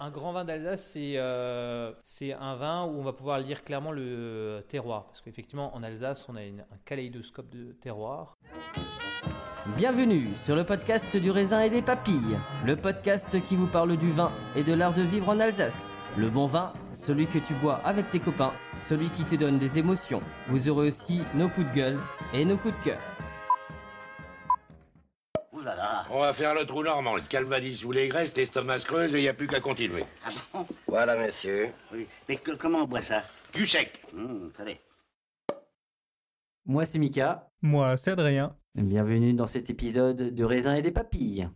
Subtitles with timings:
[0.00, 1.92] Un grand vin d'Alsace, c'est euh,
[2.38, 5.06] un vin où on va pouvoir lire clairement le terroir.
[5.06, 8.38] Parce qu'effectivement, en Alsace, on a un kaléidoscope de terroir.
[9.76, 14.12] Bienvenue sur le podcast du raisin et des papilles, le podcast qui vous parle du
[14.12, 15.92] vin et de l'art de vivre en Alsace.
[16.16, 18.52] Le bon vin, celui que tu bois avec tes copains,
[18.88, 20.20] celui qui te donne des émotions.
[20.46, 21.98] Vous aurez aussi nos coups de gueule
[22.32, 23.00] et nos coups de cœur.
[25.68, 26.04] Ouh là là.
[26.10, 29.18] On va faire le trou normand, le calvadis ou les graisses, l'estomac se creuse et
[29.18, 30.04] il n'y a plus qu'à continuer.
[30.24, 30.66] Ah bon?
[30.86, 31.70] Voilà, monsieur.
[31.92, 32.06] Oui.
[32.28, 33.22] Mais que- comment on boit ça?
[33.52, 34.00] Du sec.
[34.54, 34.78] Attendez.
[36.66, 38.54] Moi c'est Mika, Moi, c'est Adrien.
[38.74, 41.48] bienvenue dans cet épisode du raisin et des papilles.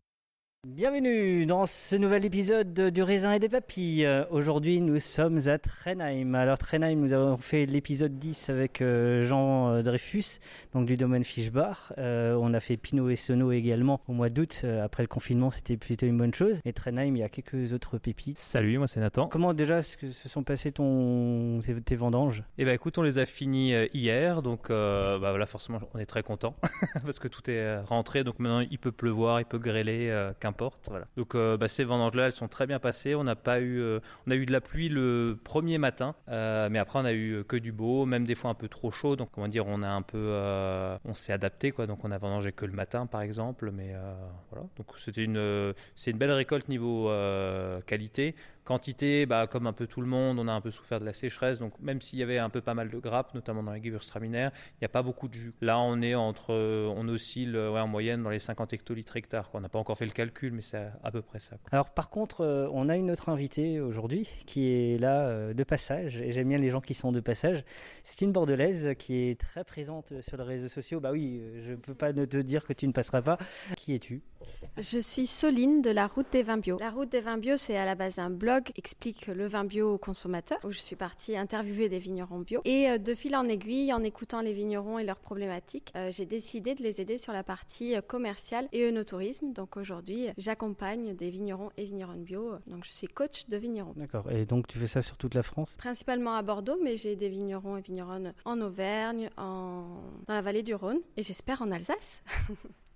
[0.69, 4.07] Bienvenue dans ce nouvel épisode de- du raisin et des papilles.
[4.07, 6.35] Euh, Aujourd'hui, nous sommes à Trenheim.
[6.37, 10.39] Alors, Trenheim, nous avons fait l'épisode 10 avec euh, Jean euh, Dreyfus,
[10.73, 11.93] donc du domaine Fischbar.
[11.99, 14.65] Euh, on a fait Pinot et Sono également au mois d'août.
[14.85, 16.61] après le confinement, c'était plutôt une bonne chose.
[16.65, 18.39] Et Trenheim, il y a quelques autres pépites.
[18.39, 19.27] Salut, moi c'est Nathan.
[19.27, 19.97] Comment déjà se
[20.29, 21.59] sont passées ton...
[21.85, 22.45] tes, vendanges?
[22.59, 26.07] Eh ben écoute, on les a finis hier, donc euh, bah voilà, forcément on est
[26.07, 26.55] très content
[27.05, 30.89] parce que tout est rentré, donc maintenant il peut pleuvoir, il peut grêler, euh, qu'importe.
[30.89, 31.07] Voilà.
[31.17, 33.15] Donc euh, bah, ces vendanges-là, elles sont très bien passées.
[33.15, 36.69] On n'a pas eu, euh, on a eu de la pluie le premier matin, euh,
[36.71, 39.17] mais après on a eu que du beau, même des fois un peu trop chaud.
[39.17, 40.33] Donc comment dire, on a un peu,
[41.05, 41.87] on s'est adapté quoi.
[41.87, 43.95] Donc on a vendangé que le matin par exemple, mais
[44.51, 44.67] voilà.
[44.77, 47.11] Donc c'était une, c'est une belle récolte niveau
[47.87, 48.35] qualité.
[48.65, 51.13] Quantité, bah, comme un peu tout le monde, on a un peu souffert de la
[51.13, 51.59] sécheresse.
[51.59, 54.51] Donc, même s'il y avait un peu pas mal de grappes, notamment dans les Gewürztraminer,
[54.53, 55.53] il n'y a pas beaucoup de jus.
[55.61, 59.17] Là, on est entre, euh, on oscille euh, ouais, en moyenne dans les 50 hectolitres
[59.17, 59.51] hectares.
[59.51, 59.59] quoi.
[59.59, 61.57] On n'a pas encore fait le calcul, mais c'est à peu près ça.
[61.57, 61.69] quoi.
[61.73, 65.65] Alors par contre, euh, on a une autre invitée aujourd'hui qui est là euh, de
[65.65, 67.65] passage, et j'aime bien les gens qui sont de passage.
[68.05, 71.01] C'est une bordelaise qui est très présente sur les réseaux sociaux.
[71.01, 73.39] Bah oui, je ne peux pas ne te dire que tu ne passeras pas.
[73.77, 74.23] Qui es-tu?
[74.79, 76.77] Je suis Soline de la Route des Vins Bio.
[76.79, 79.95] La Route des Vins Bio, c'est à la base un blog explique le vin bio
[79.95, 82.61] aux consommateurs, où je suis partie interviewer des vignerons bio.
[82.65, 86.27] Et euh, de fil en aiguille, en écoutant les vignerons et leurs problématiques, euh, j'ai
[86.27, 89.53] décidé de les aider sur la partie euh, commerciale et œnotourisme.
[89.53, 92.53] Donc aujourd'hui, j'accompagne des vignerons et vigneronnes bio.
[92.67, 93.95] Donc je suis coach de vignerons.
[93.97, 94.31] D'accord.
[94.31, 95.77] Et donc tu fais ça sur toute la France?
[95.79, 100.01] Principalement à Bordeaux, mais j'ai des vignerons et vigneronnes en Auvergne, en...
[100.27, 102.23] dans la vallée du Rhône, et j'espère en Alsace.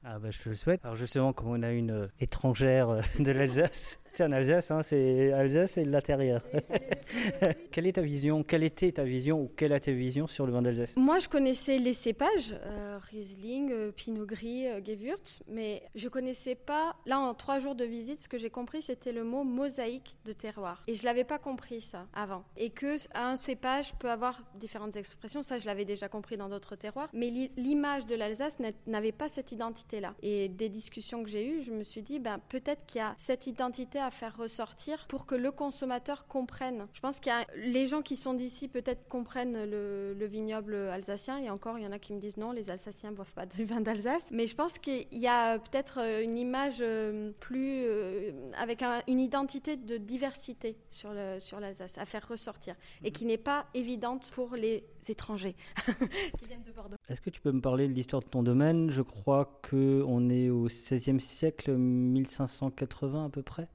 [0.09, 0.85] Ah bah je te le souhaite.
[0.85, 5.85] Alors justement, comme on a une étrangère de l'Alsace, en Alsace, hein, c'est Alsace et
[5.85, 6.43] l'intérieur.
[7.71, 10.53] quelle est ta vision Quelle était ta vision ou quelle est ta vision sur le
[10.53, 10.95] vin d'Alsace?
[10.97, 16.55] Moi, je connaissais les cépages, euh, Riesling, euh, Pinot Gris, euh, Gewürz, mais je connaissais
[16.55, 16.97] pas.
[17.07, 20.33] Là, en trois jours de visite, ce que j'ai compris, c'était le mot mosaïque de
[20.33, 20.83] terroir.
[20.87, 22.45] Et je l'avais pas compris ça avant.
[22.57, 26.77] Et que un cépage peut avoir différentes expressions, ça, je l'avais déjà compris dans d'autres
[26.77, 27.09] terroirs.
[27.13, 30.15] Mais l'i- l'image de l'Alsace n'a- n'avait pas cette identité-là.
[30.23, 33.15] Et des discussions que j'ai eues, je me suis dit, ben, peut-être qu'il y a
[33.19, 36.87] cette identité à faire ressortir pour que le consommateur comprenne.
[36.95, 40.75] Je pense qu'il y a les gens qui sont d'ici peut-être comprennent le, le, vignoble
[40.75, 43.47] alsacien et encore il y en a qui me disent non, les Alsaciens boivent pas
[43.47, 44.31] du vin d'Alsace.
[44.31, 46.83] Mais je pense qu'il y a peut-être une image
[47.41, 47.87] plus
[48.57, 51.13] avec une identité de diversité sur
[51.61, 52.75] l'Alsace à faire ressortir
[53.05, 55.57] et qui n'est pas évidente pour les étrangers
[56.39, 56.97] qui viennent de Bordeaux.
[57.09, 58.91] Est-ce que tu peux me parler de l'histoire de ton domaine?
[58.91, 63.69] Je crois qu'on est au XVIe siècle, 1580 à peu près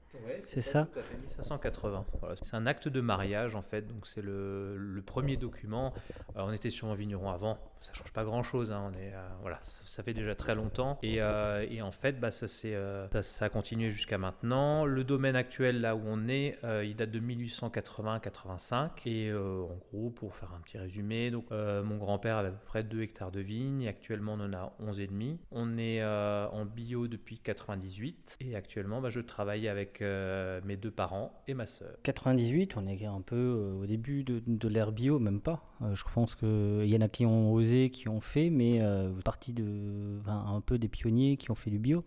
[0.46, 2.04] c'est ça, Tout à fait, 1580.
[2.42, 5.92] C'est un acte de mariage en fait, donc c'est le, premier document.
[6.36, 8.90] on était sur un vigneron avant, ça change pas grand chose, hein.
[8.90, 10.98] on est, euh, voilà, ça, fait déjà très longtemps.
[11.02, 14.84] Et, euh, en fait, bah, ça, euh, ça, a continué jusqu'à maintenant.
[14.84, 19.06] Le domaine actuel, là où on est, il date de 1880-85.
[19.06, 22.84] Et en gros, pour faire un petit résumé, donc, mon grand-père avait à peu près
[22.84, 25.38] 2 hectares de vignes, actuellement on en a 11,5.
[25.50, 30.90] On est en bio depuis 98, et actuellement bah, je travaille avec euh, mes deux
[30.90, 31.96] parents et ma sœur.
[32.02, 35.64] 98, on est un peu euh, au début de, l'ère bio, même pas.
[35.82, 38.80] Euh, je pense qu'il y en a qui ont osé, qui ont fait, mais
[39.24, 42.04] partie de, un peu des pionniers qui ont fait du bio.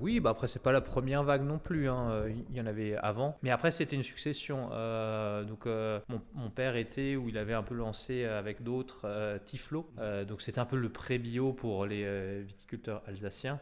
[0.00, 2.24] Oui, bah après c'est pas la première vague non plus, hein.
[2.50, 4.68] il y en avait avant, mais après c'était une succession.
[5.46, 5.66] donc
[6.34, 9.88] mon, père était où il avait un peu lancé avec d'autres Tiflo,
[10.26, 13.60] donc c'était un peu le pré-bio pour les viticulteurs alsaciens.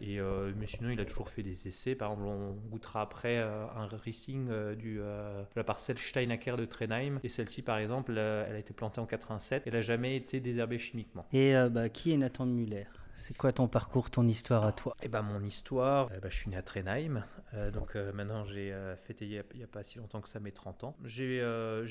[0.00, 0.20] et
[0.56, 1.94] mais sinon il a toujours fait des essais.
[1.94, 6.56] Par exemple, on goûtera après euh, un Riesling euh, du, euh, de la parcelle Steinacker
[6.56, 7.20] de Trenheim.
[7.24, 9.64] Et celle-ci, par exemple, elle a été plantée en 87.
[9.66, 11.26] Elle n'a jamais été désherbée chimiquement.
[11.32, 12.86] Et bah, qui est Nathan Muller?
[13.16, 14.96] C'est quoi ton parcours, ton histoire à toi?
[15.02, 17.24] Eh ben mon histoire, bah, je suis né à Trenheim,
[17.72, 18.74] donc maintenant j'ai
[19.04, 20.96] fêté il n'y a, pas si longtemps que ça, mes 30 ans.
[21.04, 21.40] J'ai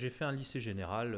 [0.10, 1.16] fait un lycée général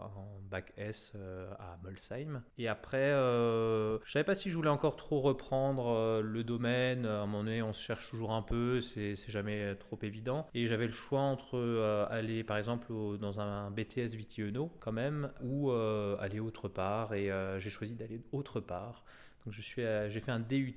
[0.00, 1.12] en bac S
[1.58, 2.42] à Molsheim.
[2.58, 7.06] Et après, je savais pas si je voulais encore trop reprendre le domaine.
[7.06, 10.46] À un moment donné, on se cherche toujours un peu, c'est jamais trop évident.
[10.54, 15.70] Et j'avais le choix entre aller par exemple dans un BTS Vitiono quand même, ou
[15.70, 17.14] aller autre part.
[17.14, 19.04] Et j'ai choisi d'aller autre part.
[19.46, 20.74] Donc je suis, j'ai fait un DUT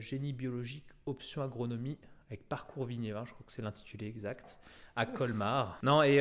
[0.00, 1.96] génie biologique, option agronomie
[2.28, 4.58] avec parcours vignévin, je crois que c'est l'intitulé exact,
[4.94, 5.78] à Colmar.
[5.82, 6.16] Non, et,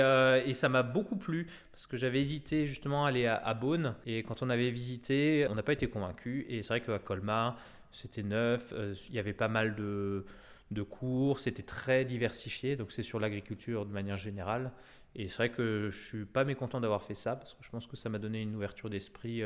[0.46, 4.24] et ça m'a beaucoup plu parce que j'avais hésité justement à aller à, Beaune et
[4.24, 6.46] quand on avait visité, on n'a pas été convaincu.
[6.48, 7.58] Et c'est vrai qu'à Colmar,
[7.92, 8.74] c'était neuf,
[9.10, 10.26] il y avait pas mal de,
[10.72, 14.72] de cours, c'était très diversifié, donc c'est sur l'agriculture de manière générale.
[15.16, 17.88] Et c'est vrai que je suis pas mécontent d'avoir fait ça parce que je pense
[17.88, 19.40] que ça m'a donné une ouverture d'esprit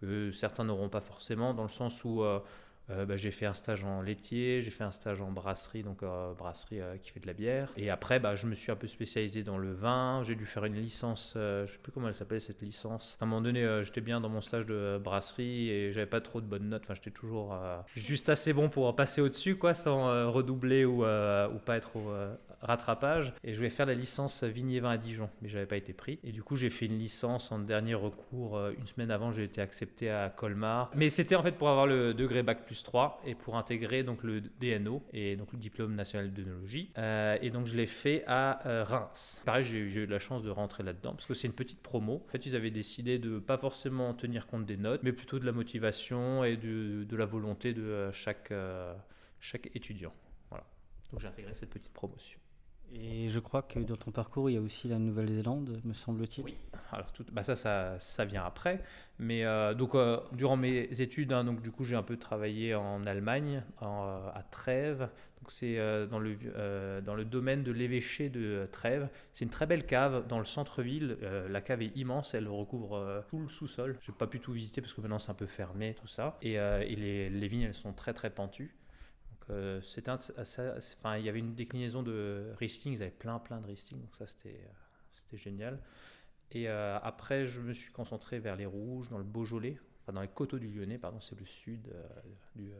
[0.00, 2.24] que certains n'auront pas forcément, dans le sens où
[2.90, 6.02] euh, bah, j'ai fait un stage en laitier, j'ai fait un stage en brasserie, donc
[6.02, 7.70] euh, brasserie euh, qui fait de la bière.
[7.76, 10.22] Et après, bah, je me suis un peu spécialisé dans le vin.
[10.24, 13.16] J'ai dû faire une licence, je sais plus comment elle s'appelait cette licence.
[13.20, 16.40] À un moment donné, j'étais bien dans mon stage de brasserie et j'avais pas trop
[16.40, 16.82] de bonnes notes.
[16.84, 17.56] Enfin, j'étais toujours
[17.94, 22.12] juste assez bon pour passer au-dessus, quoi, sans redoubler ou, ou pas être au
[22.60, 23.32] rattrapage.
[23.44, 26.18] Et je voulais faire la licence vignier vin à Dijon, mais j'avais pas été pris.
[26.24, 28.60] Et du coup, j'ai fait une licence en dernier recours.
[28.78, 30.90] une semaine avant, j'ai été accepté à Colmar.
[30.94, 34.22] Mais c'était en fait pour avoir le degré bac plus 3 et pour intégrer donc
[34.22, 36.90] le DNO et donc le diplôme national d'œnologie.
[36.98, 39.42] Euh, et donc je l'ai fait à euh, Reims.
[39.44, 42.22] Pareil, j'ai eu la chance de rentrer là-dedans parce que c'est une petite promo.
[42.26, 45.46] En fait, ils avaient décidé de pas forcément tenir compte des notes, mais plutôt de
[45.46, 48.52] la motivation et de, de la volonté de euh, chaque,
[49.40, 50.12] chaque étudiant.
[50.50, 50.64] Voilà.
[51.12, 52.39] Donc j'ai intégré cette petite promotion.
[52.92, 56.44] Et je crois que dans ton parcours, il y a aussi la Nouvelle-Zélande, me semble-t-il.
[56.44, 56.56] Oui,
[56.90, 58.82] alors tout, bah ça, ça, ça, vient après.
[59.20, 62.74] Mais euh, donc, euh, durant mes études, hein, donc, du coup, j'ai un peu travaillé
[62.74, 65.08] en Allemagne, euh, à Trèves.
[65.48, 65.78] C'est
[66.10, 66.36] dans, le,
[67.00, 69.08] dans le domaine de l'évêché de Trèves.
[69.32, 71.16] C'est une très belle cave dans le centre-ville.
[71.48, 73.96] la cave est immense, elle recouvre tout le sous-sol.
[74.00, 76.36] Je n'ai pas pu tout visiter parce que maintenant, c'est un peu fermé, tout ça.
[76.42, 78.76] Et, et les, les vignes, elles sont très, très pentues.
[79.50, 79.80] Euh,
[81.18, 84.26] il y avait une déclinaison de Riesling, ils avaient plein plein de Riesling, donc ça
[84.26, 84.72] c'était euh,
[85.14, 85.80] c'était génial.
[86.52, 90.22] Et euh, après, je me suis concentré vers les rouges, dans le Beaujolais, enfin dans
[90.22, 91.92] les coteaux du Lyonnais, pardon, c'est le sud
[92.56, 92.72] du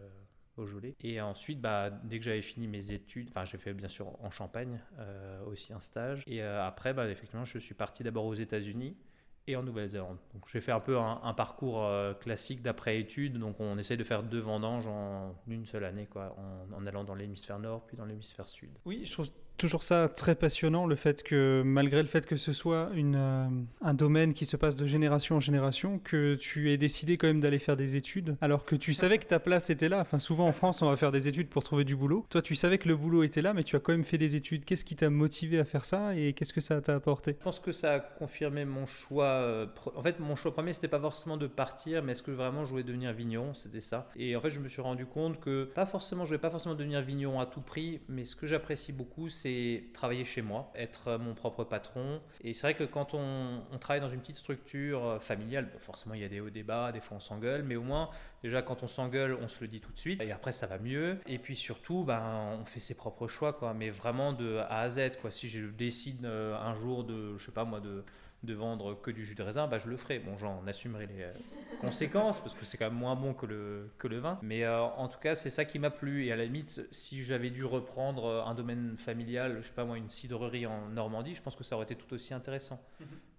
[0.57, 0.97] Beaujolais.
[1.01, 4.31] Et ensuite, bah, dès que j'avais fini mes études, enfin j'ai fait bien sûr en
[4.31, 4.81] Champagne
[5.47, 6.25] aussi un stage.
[6.27, 8.97] Et après, bah, effectivement, je suis parti d'abord aux États-Unis
[9.47, 10.19] et en Nouvelle-Zélande.
[10.35, 13.39] Donc j'ai fait un peu un, parcours euh, classique d'après-études.
[13.39, 17.05] Donc on essaye de faire deux vendanges en une seule année, quoi, en, en allant
[17.05, 18.71] dans l'hémisphère nord puis dans l'hémisphère sud.
[18.85, 19.29] Oui, je trouve
[19.61, 23.47] toujours ça très passionnant, le fait que malgré le fait que ce soit une, euh,
[23.83, 27.41] un domaine qui se passe de génération en génération, que tu aies décidé quand même
[27.41, 30.01] d'aller faire des études, alors que tu savais que ta place était là.
[30.01, 32.27] Enfin, souvent en France, on va faire des études pour trouver du boulot.
[32.31, 34.35] Toi, tu savais que le boulot était là, mais tu as quand même fait des
[34.35, 34.65] études.
[34.65, 37.37] Qu'est-ce qui t'a motivé à faire ça et qu'est-ce que ça t'a apporté?
[37.39, 40.89] Je pense que ça a confirmé mon choix euh, en fait, mon choix premier, c'était
[40.89, 43.55] pas forcément de partir, mais est-ce que vraiment je voulais devenir vigneron?
[43.55, 44.09] C'était ça.
[44.17, 46.75] Et en fait, je me suis rendu compte que pas forcément, je voulais pas forcément
[46.75, 49.50] devenir vigneron à tout prix, mais ce que j'apprécie beaucoup, c'est
[49.93, 52.21] travailler chez moi, être euh, mon propre patron.
[52.43, 56.15] Et c'est vrai que quand on, travaille dans une petite structure euh, familiale, bon, forcément,
[56.15, 58.11] il y a des hauts débats, des fois on s'engueule, mais au moins,
[58.43, 60.79] déjà, quand on s'engueule, on se le dit tout de suite, et après, ça va
[60.79, 61.19] mieux.
[61.27, 64.91] Et puis surtout, ben, on fait ses propres choix, quoi, mais vraiment de A à
[64.91, 65.31] Z, quoi.
[65.31, 68.05] Si je décide euh, un jour de, je sais pas moi, de
[68.43, 70.19] de vendre que du jus de raisin, bah, je le ferai.
[70.19, 71.33] Bon, j'en assumerai les euh,
[71.79, 74.39] conséquences parce que c'est quand même moins bon que le, que le vin.
[74.43, 76.25] Mais euh, en tout cas, c'est ça qui m'a plu.
[76.27, 79.85] Et à la limite, si j'avais dû reprendre euh, un domaine familial, je sais pas
[79.85, 82.81] moi, une cidrerie en Normandie, je pense que ça aurait été tout aussi intéressant.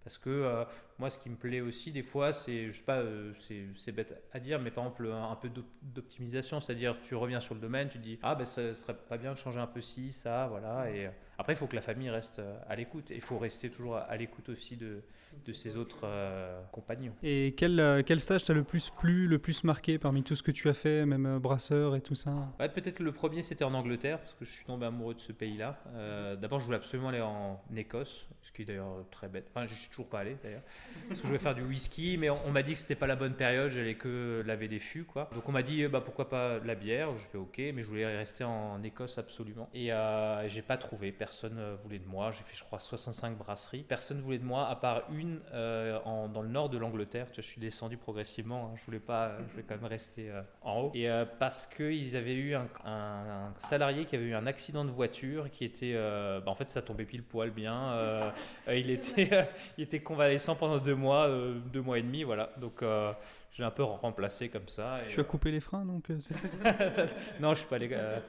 [0.03, 0.65] Parce que euh,
[0.97, 3.91] moi, ce qui me plaît aussi, des fois, c'est, je sais pas, euh, c'est, c'est
[3.91, 7.53] bête à dire, mais par exemple, un, un peu d'op- d'optimisation, c'est-à-dire tu reviens sur
[7.53, 10.11] le domaine, tu dis, ah ben ça serait pas bien de changer un peu ci,
[10.11, 10.89] ça, voilà.
[10.91, 13.11] Et euh, après, il faut que la famille reste euh, à l'écoute.
[13.11, 15.01] Et il faut rester toujours à l'écoute aussi de,
[15.45, 17.13] de ses autres euh, compagnons.
[17.23, 20.43] Et quel, euh, quel stage t'a le plus plu, le plus marqué parmi tout ce
[20.43, 22.31] que tu as fait, même brasseur et tout ça?
[22.59, 25.31] Ouais, peut-être le premier c'était en Angleterre parce que je suis tombé amoureux de ce
[25.31, 25.79] pays-là.
[25.95, 29.47] Euh, D'abord, je voulais absolument aller en Écosse, ce qui est d'ailleurs très bête.
[29.55, 30.61] Enfin, je suis toujours pas allé d'ailleurs,
[31.07, 33.07] parce que je voulais faire du whisky, mais on, on m'a dit que c'était pas
[33.07, 35.29] la bonne période, j'allais que laver des fûts, quoi.
[35.33, 37.15] Donc on m'a dit, bah pourquoi pas la bière?
[37.15, 39.69] Je fais ok, mais je voulais rester en Écosse absolument.
[39.73, 42.31] Et euh, j'ai pas trouvé, personne euh, voulait de moi.
[42.31, 43.83] J'ai fait, je crois, 65 brasseries.
[43.83, 47.27] Personne voulait de moi, à part une euh, en- dans le nord de l'Angleterre.
[47.33, 48.65] Je suis descendu progressivement.
[48.71, 48.75] hein.
[48.77, 50.91] Je voulais pas, je voulais quand même rester euh, en haut.
[50.93, 54.85] Et euh, parce qu'ils avaient eu un, un- un salarié qui avait eu un accident
[54.85, 57.91] de voiture, qui était, euh, bah, en fait, ça tombait pile poil bien.
[57.93, 58.31] Euh,
[58.67, 59.43] euh, il était, euh,
[59.77, 62.49] il était convalescent pendant deux mois, euh, deux mois et demi, voilà.
[62.57, 63.11] Donc euh,
[63.51, 65.01] j'ai un peu remplacé comme ça.
[65.05, 66.17] et Tu as coupé les freins, donc euh,
[67.41, 68.19] non, je suis pas allé euh,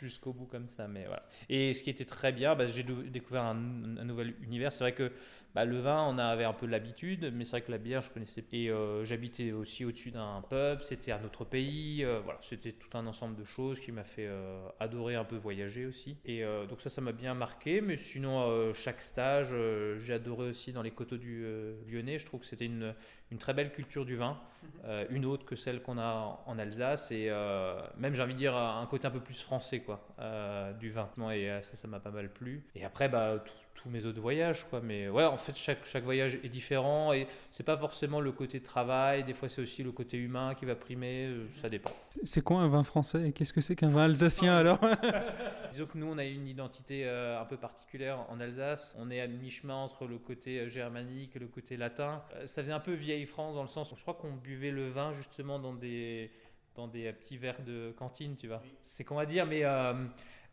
[0.00, 1.22] jusqu'au bout comme ça, mais voilà.
[1.50, 3.56] Et ce qui était très bien, bah, j'ai découvert un,
[3.98, 4.72] un nouvel univers.
[4.72, 5.12] C'est vrai que
[5.54, 8.10] bah, le vin, on avait un peu l'habitude, mais c'est vrai que la bière, je
[8.10, 8.42] connaissais.
[8.52, 12.02] Et euh, j'habitais aussi au-dessus d'un pub, c'était un autre pays.
[12.02, 14.30] euh, voilà, c'était tout un ensemble de choses qui m'a fait
[14.78, 16.16] adorer un peu voyager aussi.
[16.24, 17.82] Et donc ça, ça m'a bien marqué.
[17.82, 19.54] Mais sinon, chaque stage,
[19.98, 21.44] j'ai adoré aussi dans les coteaux du
[21.88, 22.18] Lyonnais.
[22.18, 22.94] Je trouve que c'était une,
[23.30, 24.38] une très belle culture du vin,
[24.84, 28.38] euh, une autre que celle qu'on a en Alsace et euh, même j'ai envie de
[28.38, 31.08] dire un côté un peu plus français quoi euh, du vin.
[31.32, 32.64] Et euh, ça, ça m'a pas mal plu.
[32.74, 33.42] Et après bah
[33.74, 34.80] tous mes autres voyages quoi.
[34.82, 38.60] Mais ouais, en fait chaque chaque voyage est différent et c'est pas forcément le côté
[38.60, 39.24] travail.
[39.24, 41.30] Des fois c'est aussi le côté humain qui va primer.
[41.60, 41.92] Ça dépend.
[42.24, 43.28] C'est quoi un vin français?
[43.28, 44.80] Et qu'est-ce que c'est qu'un vin alsacien alors?
[45.70, 48.94] Disons que nous, on a une identité euh, un peu particulière en Alsace.
[48.98, 52.22] On est à mi-chemin entre le côté germanique et le côté latin.
[52.34, 54.70] Euh, ça faisait un peu vieille France dans le sens où je crois qu'on buvait
[54.70, 56.30] le vin justement dans des,
[56.74, 58.62] dans des petits verres de cantine, tu vois.
[58.84, 59.92] C'est qu'on va dire, mais euh,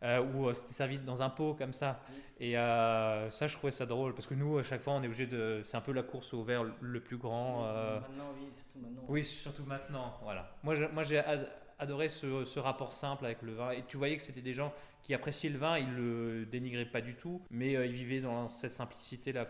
[0.02, 2.00] euh, où euh, c'était servi dans un pot comme ça.
[2.40, 5.06] Et euh, ça, je trouvais ça drôle parce que nous, à chaque fois, on est
[5.06, 5.60] obligé de.
[5.64, 7.62] C'est un peu la course au verre le plus grand.
[7.62, 9.02] Maintenant, oui, surtout maintenant.
[9.08, 10.50] oui, surtout maintenant, voilà.
[10.62, 11.20] Moi, je- moi j'ai
[11.78, 13.70] adoré ce, ce rapport simple avec le vin.
[13.70, 17.00] Et tu voyais que c'était des gens qui appréciaient le vin, ils le dénigraient pas
[17.00, 19.46] du tout, mais euh, ils vivaient dans cette simplicité-là.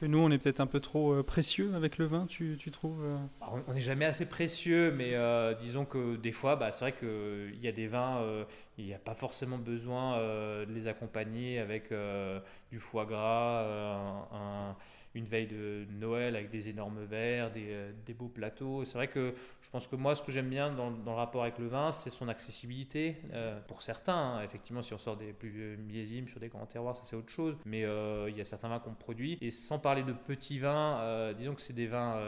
[0.00, 2.70] Que nous, on est peut-être un peu trop euh, précieux avec le vin, tu, tu
[2.70, 3.16] trouves euh?
[3.42, 6.92] Alors, on- n'est jamais assez précieux, mais euh, disons que des fois, bah, c'est vrai
[6.92, 8.44] qu'il y a des vins, euh,
[8.78, 12.40] il n'y a pas forcément besoin euh, de les accompagner avec euh,
[12.70, 14.28] du foie gras, euh, un-
[14.70, 14.76] un-
[15.14, 18.84] une veille de Noël avec des énormes verres, des, euh, beaux plateaux.
[18.84, 21.58] C'est vrai que je pense que moi, ce que j'aime bien dans, le rapport avec
[21.58, 23.16] le vin, c'est son accessibilité.
[23.32, 24.42] euh, pour certains, hein.
[24.42, 27.30] effectivement, si on sort des plus vieux millésimes sur des grands terroirs, ça c'est autre
[27.30, 27.56] chose.
[27.64, 29.38] Mais euh, il y a certains vins qu'on produit.
[29.40, 32.18] Et sans parler de petits vins, disons que c'est des vins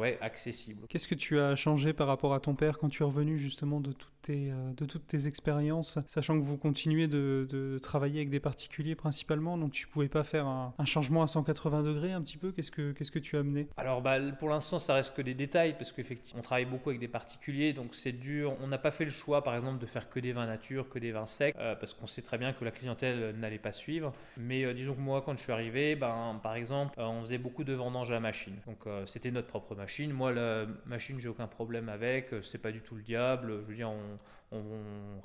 [0.00, 0.86] ouais, accessibles.
[0.88, 3.80] Qu'est-ce que tu as changé par rapport à ton père quand tu es revenu justement
[3.80, 8.20] de toutes tes, euh, de toutes tes expériences, sachant que vous continuez de, de travailler
[8.20, 12.12] avec des particuliers principalement, donc tu pouvais pas faire un, un changement à 180 degrés
[12.12, 12.52] un petit peu?
[12.52, 13.68] Qu'est-ce que qu'est-ce que tu as amené?
[13.76, 17.00] Alors bah, pour l'instant ça reste que des détails parce qu'effectivement on travaille beaucoup avec
[17.00, 18.56] des particuliers donc c'est dur.
[18.60, 20.98] On n'a pas fait le choix par exemple de faire que des vins nature, que
[20.98, 24.12] des vins secs euh, parce qu'on sait très bien que la clientèle n'allait pas suivre.
[24.36, 27.38] Mais euh, disons que moi quand je suis arrivé, ben, par exemple euh, on faisait
[27.38, 28.54] beaucoup de vendanges à la machine.
[28.66, 29.89] Donc c'était notre propre machine.
[29.98, 33.62] Moi la machine j'ai aucun problème avec, euh, c'est pas du tout le diable.
[33.62, 34.18] Je veux dire on,
[34.52, 34.62] on,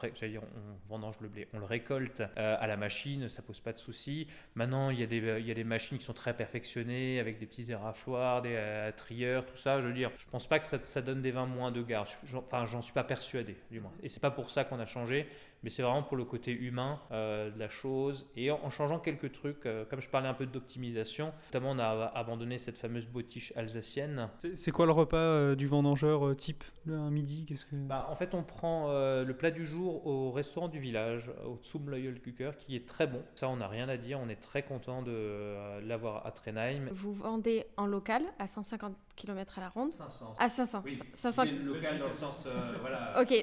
[0.01, 3.60] on, dire, on vendange le blé, on le récolte euh, à la machine, ça pose
[3.60, 4.27] pas de souci.
[4.55, 7.45] Maintenant, il y, a des, y a des machines qui sont très perfectionnées avec des
[7.45, 9.81] petits érafloirs, des euh, trieurs, tout ça.
[9.81, 12.07] Je veux dire, je pense pas que ça, donne des vins moins de garde.
[12.36, 13.93] Enfin, j'en suis pas persuadé, du moins.
[14.03, 15.27] Et c'est pas pour ça qu'on a changé.
[15.65, 19.00] Mais c'est vraiment pour le côté humain euh, de la chose et en, en changeant
[19.00, 19.65] quelques trucs.
[19.65, 24.29] euh, comme je parlais un peu d'optimisation, notamment on a abandonné cette fameuse botiche alsacienne.
[24.55, 27.75] C'est quoi le repas euh, du vendangeur euh, type le- Un midi Qu'est-ce que...
[27.75, 31.60] Bah, en fait, on prend euh, le plat du jour au restaurant du village, au
[31.63, 31.89] Zum
[32.24, 33.24] Kuker, qui est très bon.
[33.34, 34.19] Ça, on n'a rien à dire.
[34.19, 36.89] On est très content de euh, l'avoir à Trenheim.
[36.91, 40.34] Vous vendez en local à 150 km à la ronde 500.
[40.38, 40.81] À 500.
[40.86, 41.43] Oui, 500.
[41.45, 43.22] mais local dans le sens, euh, voilà.
[43.22, 43.34] Ok,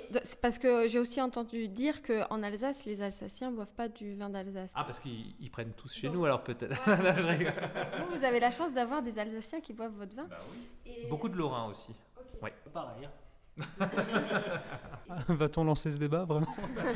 [0.41, 4.31] parce que j'ai aussi entendu dire qu'en Alsace, les Alsaciens ne boivent pas du vin
[4.31, 4.73] d'Alsace.
[4.75, 6.77] Ah, parce qu'ils ils prennent tous chez nous, alors peut-être.
[6.87, 10.27] Vous, vous avez la chance d'avoir des Alsaciens qui boivent votre vin.
[10.87, 11.93] Et- Beaucoup de Lorrains aussi.
[12.43, 12.53] Ouais.
[12.73, 13.09] Pareil.
[15.29, 16.47] Va-t-on lancer ce débat vraiment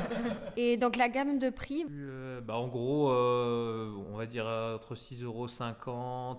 [0.57, 4.95] Et donc la gamme de prix, Euh, bah, en gros, euh, on va dire entre
[4.95, 5.47] 6,50 euros,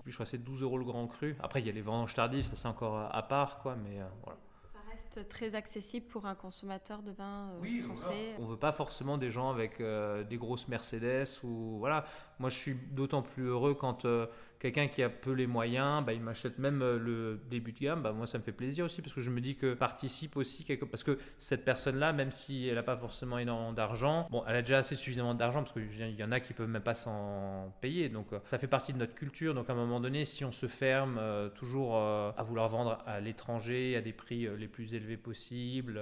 [0.03, 1.37] puis je crois que c'est 12 euros le grand cru.
[1.41, 4.05] Après, il y a les vendanges tardives, ça c'est encore à part, quoi, mais euh,
[4.23, 4.37] voilà.
[4.73, 8.35] ça reste très accessible pour un consommateur de vin euh, français.
[8.39, 12.05] On veut pas forcément des gens avec euh, des grosses Mercedes ou voilà.
[12.39, 14.25] Moi, je suis d'autant plus heureux quand euh,
[14.59, 18.01] quelqu'un qui a peu les moyens, bah, il m'achète même euh, le début de gamme.
[18.01, 20.65] Bah, moi, ça me fait plaisir aussi parce que je me dis que participe aussi
[20.65, 24.57] quelque parce que cette personne-là, même si elle n'a pas forcément énormément d'argent, bon, elle
[24.57, 27.73] a déjà assez suffisamment d'argent parce qu'il y en a qui peuvent même pas s'en
[27.81, 28.09] payer.
[28.09, 29.53] Donc, euh, ça fait partie de notre culture.
[29.53, 33.19] Donc, à un moment donné, si on se ferme euh, toujours à vouloir vendre à
[33.19, 35.99] l'étranger à des prix les plus élevés possibles.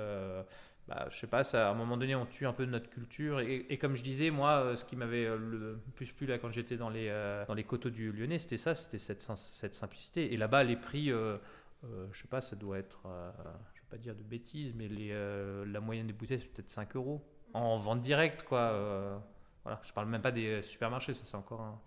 [0.88, 3.40] Bah, je sais pas, ça, à un moment donné, on tue un peu notre culture.
[3.42, 6.52] Et, comme je disais, moi, euh, ce qui m'avait euh, le plus plu là quand
[6.52, 9.76] j'étais dans les, euh, dans les coteaux du Lyonnais, c'était ça, c'était cette, sim- cette
[9.76, 10.34] simplicité.
[10.34, 11.38] Et là-bas, les prix, euh,
[11.84, 13.02] euh, je sais pas, ça doit être,
[13.76, 17.22] je vais pas dire de bêtises, mais la moyenne des bouteilles, c'est peut-être 5 euros
[17.54, 19.22] en vente directe, quoi.
[19.64, 21.82] voilà, je parle même pas des supermarchés, ça c'est encore un,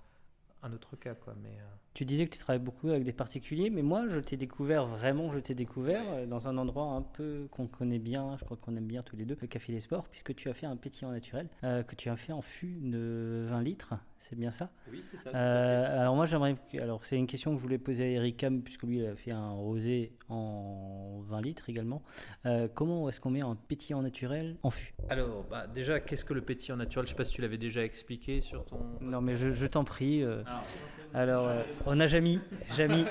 [0.63, 1.35] un autre cas, quoi.
[1.43, 1.59] Mais
[2.01, 5.31] Tu disais que tu travailles beaucoup avec des particuliers, mais moi, je t'ai découvert, vraiment,
[5.33, 8.75] je t'ai découvert euh, dans un endroit un peu qu'on connaît bien, je crois qu'on
[8.75, 11.11] aime bien tous les deux, le Café des Sports, puisque tu as fait un pétillant
[11.11, 13.93] naturel, euh, que tu as fait en fût de 20 litres,
[14.23, 14.71] c'est bien ça?
[14.91, 16.57] Oui, c'est ça, tout à Euh, alors moi, j'aimerais...
[16.81, 19.15] Alors c'est une question que je voulais poser à Eric Cam, puisque lui, il a
[19.15, 22.01] fait un rosé en 20 litres également.
[22.47, 24.95] Euh, comment est-ce qu'on met un pétillant naturel en fût?
[25.11, 27.07] Alors, bah, déjà, qu'est-ce que le pétillant naturel?
[27.07, 28.79] Je sais pas si tu l'avais déjà expliqué sur ton.
[29.03, 30.23] Non, mais je, je t'en prie.
[30.23, 30.65] euh, Alors,
[31.13, 32.39] alors, euh, on a Jamy.
[32.77, 33.05] Jamy.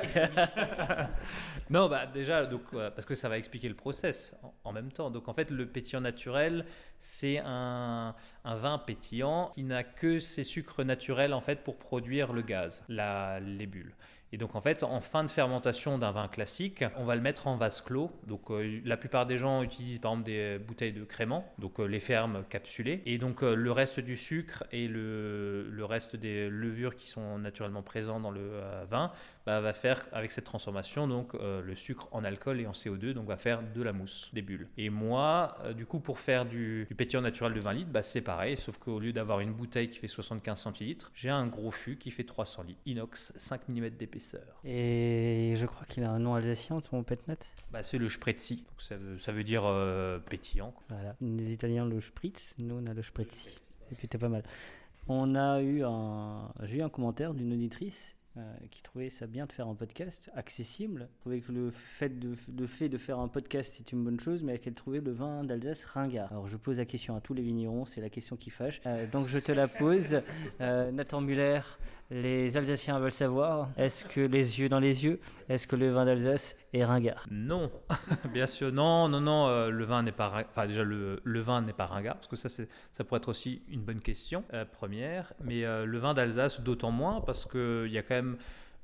[1.69, 4.33] non, bah déjà, donc, euh, parce que ça va expliquer le process
[4.63, 5.11] en, même temps.
[5.11, 6.65] Donc en fait, le pétillant naturel,
[6.97, 12.31] c'est un, un vin pétillant qui n'a que ses sucres naturels en fait pour produire
[12.31, 13.93] le gaz, la, les bulles.
[14.31, 17.47] Et donc en fait, en fin de fermentation d'un vin classique, on va le mettre
[17.47, 18.11] en vase clos.
[18.27, 21.85] Donc euh, la plupart des gens utilisent par exemple des bouteilles de crément, donc euh,
[21.85, 23.01] les fermes capsulées.
[23.07, 27.81] Et donc euh, le reste du sucre et le, reste des levures qui sont naturellement
[27.81, 29.11] présents dans le vin
[29.49, 33.13] bah, va faire avec cette transformation donc euh, le sucre en alcool et en CO2,
[33.13, 34.67] donc va faire de la mousse, des bulles.
[34.77, 38.03] Et moi, euh, du coup, pour faire du, du pétillant naturel de 20 litres, bah,
[38.03, 41.71] c'est pareil, sauf qu'au lieu d'avoir une bouteille qui fait 75 centilitres, j'ai un gros
[41.71, 44.61] fût qui fait 300 litres, inox, 5 mm d'épaisseur.
[44.65, 47.37] Et je crois qu'il a un nom alsacien, ton petnet.
[47.71, 50.69] Bah, c'est le spritzi, donc ça veut, ça veut dire euh, pétillant.
[50.69, 50.83] quoi.
[50.89, 51.15] Voilà.
[51.21, 53.49] Les Italiens le spritz, nous on a le spritzi.
[53.89, 54.43] C'est plutôt pas mal.
[55.07, 59.45] On a eu un, j'ai eu un commentaire d'une auditrice euh, qui trouvait ça bien
[59.45, 61.09] de faire un podcast accessible.
[61.09, 64.19] Elle trouvait que le fait de, le fait de faire un podcast c'est une bonne
[64.19, 66.31] chose, mais qu'elle trouvait le vin d'Alsace ringard.
[66.31, 68.81] Alors je pose la question à tous les vignerons, c'est la question qui fâche.
[68.85, 70.21] Euh, donc je te la pose.
[70.61, 71.61] Euh, Nathan Muller,
[72.11, 76.05] les Alsaciens veulent savoir, est-ce que les yeux dans les yeux, est-ce que le vin
[76.05, 77.25] d'Alsace est ringard.
[77.31, 77.71] Non,
[78.33, 81.61] bien sûr, non, non, non, euh, le vin n'est pas, enfin déjà le, le vin
[81.61, 85.33] n'est pas ringard, parce que ça, ça pourrait être aussi une bonne question euh, première,
[85.43, 88.37] mais euh, le vin d'Alsace d'autant moins parce que il y a quand même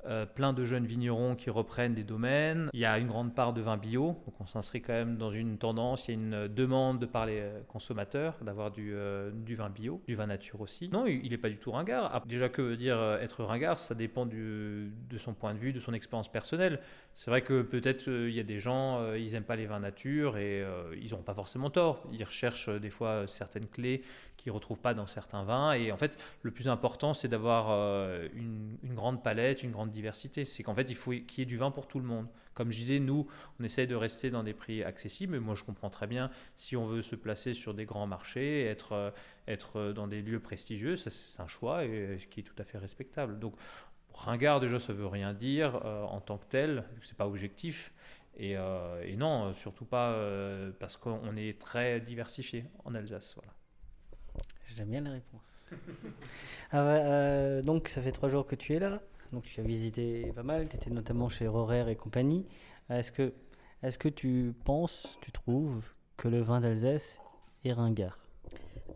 [0.06, 2.70] euh, plein de jeunes vignerons qui reprennent des domaines.
[2.72, 5.32] Il y a une grande part de vin bio, donc on s'inscrit quand même dans
[5.32, 9.30] une tendance, il y a une demande de par les euh, consommateurs d'avoir du, euh,
[9.32, 10.88] du vin bio, du vin nature aussi.
[10.88, 12.10] Non, il n'est pas du tout ringard.
[12.12, 14.88] Ah, Déjà que veut dire être ringard, ça dépend de
[15.18, 16.80] son point de vue, de son expérience personnelle.
[17.14, 20.36] C'est vrai que peut-être il y a des gens, ils n'aiment pas les vins nature
[20.36, 20.64] et
[21.00, 22.06] ils n'ont pas forcément tort.
[22.12, 24.02] Ils recherchent des fois certaines clés
[24.46, 25.72] qu'ils retrouvent pas dans certains vins.
[25.72, 30.44] Et en fait, le plus important, c'est d'avoir euh, une, grande palette, une grande diversité.
[30.44, 32.28] C'est qu'en fait, il faut qu'il y ait du vin pour tout le monde.
[32.54, 33.26] Comme je disais, nous,
[33.58, 35.32] on essaye de rester dans des prix accessibles.
[35.32, 38.66] Mais moi, je comprends très bien si on veut se placer sur des grands marchés,
[38.66, 39.10] être, euh,
[39.74, 43.40] euh, dans des lieux prestigieux, c'est un choix et, qui est tout à fait respectable.
[43.40, 43.54] Donc,
[44.14, 47.92] ringard, déjà, ça veut rien dire en tant que tel, c'est pas objectif.
[48.38, 48.56] Et,
[49.16, 50.16] non, surtout pas
[50.78, 53.34] parce qu'on est très diversifié en Alsace.
[53.34, 53.52] Voilà.
[54.76, 55.66] J'aime bien la réponse.
[56.72, 59.00] Ah euh, donc ça fait trois jours que tu es là,
[59.32, 62.44] donc tu as visité pas mal, tu étais notamment chez Rorer et compagnie.
[62.90, 63.32] Est-ce que,
[63.84, 65.84] est-ce que tu penses, tu trouves
[66.16, 67.20] que le vin d'Alsace
[67.64, 68.18] est ringard?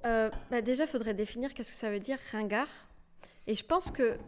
[0.05, 2.88] Euh, bah déjà, il faudrait définir qu'est-ce que ça veut dire ringard.
[3.47, 4.19] Et je pense que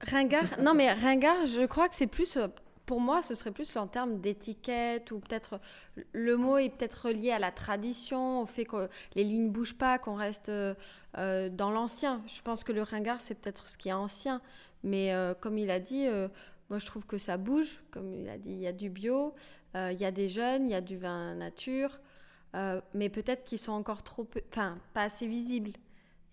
[0.00, 2.48] ringard, non mais ringard, je crois que c'est plus, euh,
[2.86, 5.60] pour moi, ce serait plus en termes d'étiquette ou peut-être
[6.12, 9.98] le mot est peut-être relié à la tradition, au fait que les lignes bougent pas,
[9.98, 10.74] qu'on reste euh,
[11.18, 12.22] euh, dans l'ancien.
[12.26, 14.40] Je pense que le ringard, c'est peut-être ce qui est ancien.
[14.82, 16.06] Mais euh, comme il a dit,
[16.70, 17.80] moi je trouve que ça bouge.
[17.90, 19.34] Comme il a dit, il y a du bio,
[19.74, 22.00] il y a des jeunes, il y a du vin nature.
[22.94, 25.72] Mais peut-être qu'ils sont encore trop, enfin, pas assez visibles.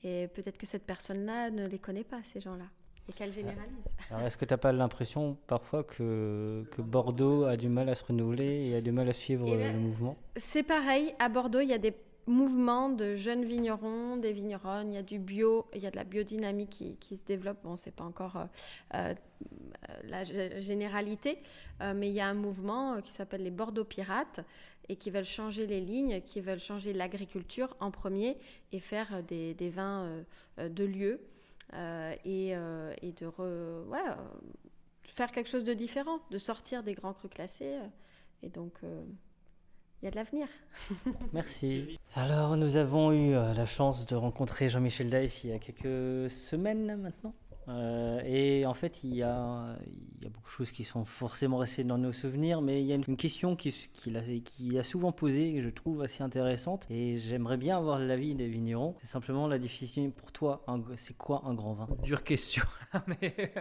[0.04, 2.66] Et peut-être que cette personne-là ne les connaît pas, ces gens-là.
[3.10, 3.74] Et qu'elle généralise.
[4.12, 7.95] Alors, est-ce que tu n'as pas l'impression parfois que, que Bordeaux a du mal à
[7.95, 10.15] se renouveler et a du mal à suivre Eh ben, le mouvement?
[10.38, 11.95] C'est pareil, à Bordeaux, il y a des
[12.28, 15.95] mouvements de jeunes vignerons, des vigneronnes, il y a du bio, il y a de
[15.95, 17.58] la biodynamie qui, qui se développe.
[17.63, 18.45] Bon, c'est pas encore euh,
[18.93, 19.13] euh,
[20.04, 21.39] la généralité,
[21.82, 24.41] euh, mais il y a un mouvement qui s'appelle les Bordeaux Pirates
[24.89, 28.38] et qui veulent changer les lignes, qui veulent changer l'agriculture en premier
[28.72, 30.24] et faire des, des vins
[30.60, 31.19] euh, de lieu
[31.74, 34.16] et, euh, et de re- ouais, euh,
[35.04, 37.76] faire quelque chose de différent, de sortir des grands crus classés.
[37.76, 37.88] euh,
[38.44, 39.04] et donc, euh,
[40.02, 40.48] il y a de l'avenir.
[41.34, 41.98] Merci.
[42.16, 46.32] Alors, nous avons eu euh, la chance de rencontrer Jean-Michel Deiss il y a quelques
[46.32, 47.34] semaines maintenant.
[47.70, 49.76] Euh, et en fait, il y, a,
[50.24, 53.18] beaucoup de choses qui sont forcément restées dans nos souvenirs, mais il y a une,
[53.18, 53.74] question qui,
[54.78, 58.96] a souvent posée, que je trouve assez intéressante, et j'aimerais bien avoir l'avis des vignerons.
[59.02, 60.66] C'est simplement la définition pour toi,
[60.98, 61.88] c'est quoi un grand vin?
[62.04, 62.64] Dure question.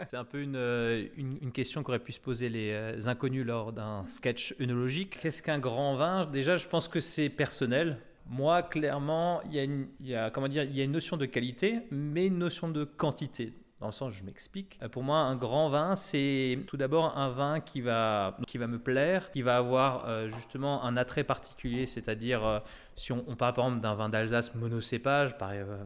[0.09, 3.73] C'est un peu une, euh, une, question qu'auraient pu se poser les euh, inconnus lors
[3.73, 5.19] d'un sketch œnologique.
[5.21, 6.25] Qu'est-ce qu'un grand vin?
[6.25, 7.99] Déjà, je pense que c'est personnel.
[8.27, 12.27] Moi, clairement, il y a, comment dire, il y a une notion de qualité, mais
[12.27, 13.53] une notion de quantité.
[13.81, 14.77] Dans le sens, je m'explique.
[14.83, 18.67] Euh, Pour moi, un grand vin, c'est tout d'abord un vin qui va, qui va
[18.67, 22.59] me plaire, qui va avoir euh, justement un attrait particulier, c'est-à-dire euh,
[22.97, 25.37] si on, parle par exemple d'un vin d'Alsace monocépage,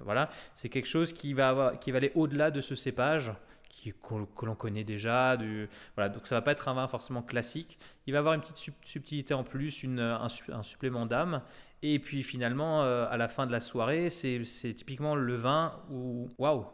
[0.04, 3.32] voilà, c'est quelque chose qui va, avoir, qui va aller au-delà de ce cépage
[3.84, 5.36] que l'on connaît déjà.
[5.36, 7.78] Donc ça va pas être un vin forcément classique.
[8.06, 11.42] Il va avoir une petite sub- subtilité en plus, un, su- un supplément d'âme.
[11.82, 16.64] Et puis finalement, à la fin de la soirée, c'est typiquement le vin où, waouh,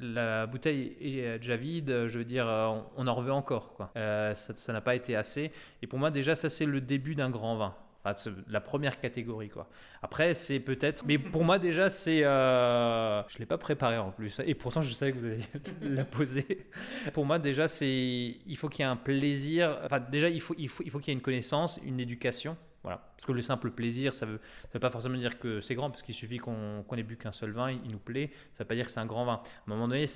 [0.00, 3.90] la bouteille est euh, déjà vide, je veux dire, euh, on, en revêt encore.
[3.96, 5.50] Euh, ça n'a pas été assez.
[5.82, 7.74] Et pour moi, déjà, ça c'est le début d'un grand vin.
[8.04, 9.68] Enfin, la première catégorie, quoi.
[10.02, 11.04] Après, c'est peut-être.
[11.04, 12.20] Mais pour moi, déjà, c'est.
[12.20, 14.40] Je l'ai pas préparé en plus.
[14.46, 15.44] Et pourtant, je savais que vous alliez
[15.82, 16.68] la poser.
[17.12, 18.36] Pour moi, déjà, c'est.
[18.46, 19.78] Il faut qu'il y ait un plaisir.
[19.84, 22.56] Enfin, déjà, il faut, il faut, il faut qu'il y ait une connaissance, une éducation.
[22.82, 23.02] Voilà.
[23.16, 26.02] Parce que le simple plaisir, ça ça veut pas forcément dire que c'est grand, parce
[26.02, 28.30] qu'il suffit qu'on ait bu qu'un seul vin, il, nous plaît.
[28.52, 29.34] Ça veut pas dire que c'est un grand vin.
[29.34, 30.06] À un moment donné,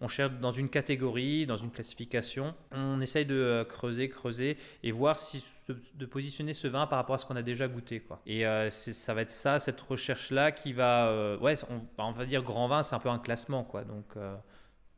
[0.00, 4.92] on cherche dans une catégorie, dans une classification, on essaye de euh, creuser, creuser et
[4.92, 8.02] voir si de positionner ce vin par rapport à ce qu'on a déjà goûté.
[8.26, 11.54] Et euh, ça va être ça, cette recherche-là, qui va, euh, ouais,
[11.98, 13.84] on, va dire grand vin, c'est un peu un classement, quoi.
[13.84, 14.16] Donc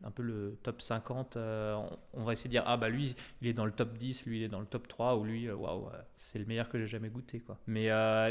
[0.04, 1.76] un peu le top 50, euh,
[2.12, 4.40] on, va essayer de dire ah bah lui il est dans le top 10, lui
[4.40, 6.78] il est dans le top 3 ou lui euh, waouh euh, c'est le meilleur que
[6.78, 7.56] j'ai jamais goûté quoi.
[7.66, 7.88] Mais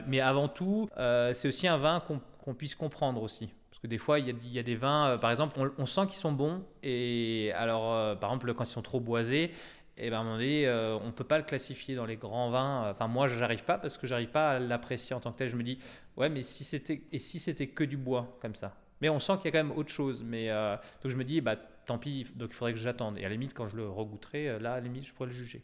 [0.07, 2.01] mais avant tout c'est aussi un vin
[2.43, 3.49] qu'on puisse comprendre aussi.
[3.69, 6.31] Parce que des fois, il y a, des vins, par exemple, on, sent qu'ils sont
[6.31, 9.51] bons, et alors, par exemple, quand ils sont trop boisés,
[9.97, 10.69] et ben, à un moment donné,
[11.01, 12.91] on peut pas le classifier dans les grands vins.
[12.91, 15.47] Enfin, moi, j'arrive pas parce que j'arrive pas à l'apprécier en tant que tel.
[15.49, 15.79] Je me dis,
[16.17, 18.73] ouais, mais si c'était, si c'était que du bois, comme ça?
[19.03, 20.23] Mais on sent qu'il y a quand même autre chose.
[20.23, 23.17] Mais euh, donc je me dis, bah tant pis, donc il faudrait que j'attende.
[23.17, 25.27] Et à la limite, quand je le regoûterai, euh, là, à la limite, je pourrais
[25.27, 25.61] le juger.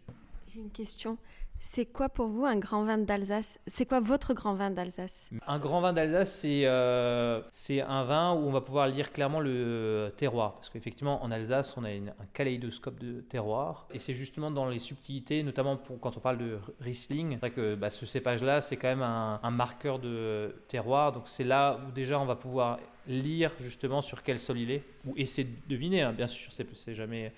[0.53, 1.17] J'ai une question.
[1.59, 3.59] C'est quoi pour vous un grand vin d'Alsace?
[3.67, 5.27] C'est quoi votre grand vin d'Alsace?
[5.45, 10.11] Un grand vin d'Alsace, c'est euh, un vin où on va pouvoir lire clairement le
[10.17, 10.55] terroir.
[10.55, 13.85] Parce qu'effectivement, en Alsace, on a un kaléidoscope de terroir.
[13.93, 17.39] Et c'est justement dans les subtilités, notamment pour, quand on parle de Riesling.
[17.39, 21.11] Que bah, ce cépage-là, c'est quand même un, marqueur de terroir.
[21.11, 24.83] Donc c'est là où déjà on va pouvoir lire justement sur quel sol il est.
[25.05, 27.33] Ou essayer de deviner, hein, bien sûr, c'est jamais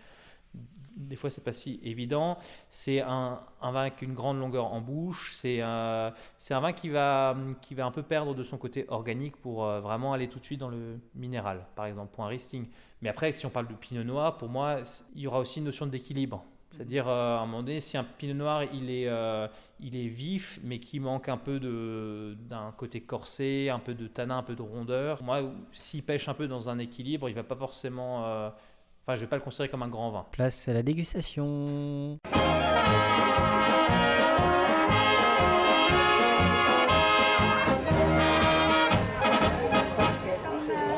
[1.01, 2.37] des fois c'est pas si évident.
[2.69, 5.33] C'est un, vin avec une grande longueur en bouche.
[5.35, 6.09] C'est euh,
[6.49, 10.27] un vin qui va, un peu perdre de son côté organique pour euh, vraiment aller
[10.27, 12.67] tout de suite dans le minéral, par exemple, pour un Riesling.
[13.01, 14.81] Mais après, si on parle de Pinot Noir, pour moi,
[15.15, 16.43] il y aura aussi une notion d'équilibre.
[16.71, 21.01] C'est-à-dire, euh, à un moment donné, si un Pinot Noir, il est, vif, mais qui
[21.01, 25.41] manque un peu d'un côté corsé, un peu de tanin, un peu de rondeur, moi,
[25.73, 28.51] s'il pêche un peu dans un équilibre, il va pas forcément...
[29.15, 30.25] Je vais pas le considérer comme un grand vin.
[30.31, 32.17] Place à la dégustation.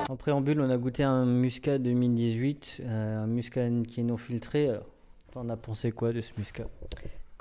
[0.09, 4.69] En préambule, on a goûté un muscat 2018, euh, un muscat qui est non filtré.
[5.31, 6.67] T'en as pensé quoi de ce muscat?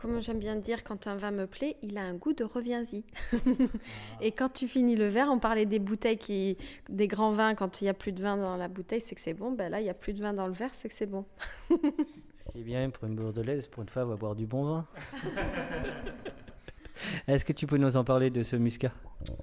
[0.03, 3.05] Comme j'aime bien dire, quand un vin me plaît, il a un goût de reviens-y.
[4.21, 7.81] Et quand tu finis le verre, on parlait des bouteilles qui, des grands vins, quand
[7.81, 9.53] il y a plus de vin dans la bouteille, c'est que c'est bon.
[9.53, 11.25] Ben là, il y a plus de vin dans le verre, c'est que c'est bon.
[11.71, 14.65] Ce qui est bien pour une bordelaise, pour une fois, elle va boire du bon
[14.65, 14.87] vin.
[17.29, 18.93] Est-ce que tu peux nous en parler de ce muscat?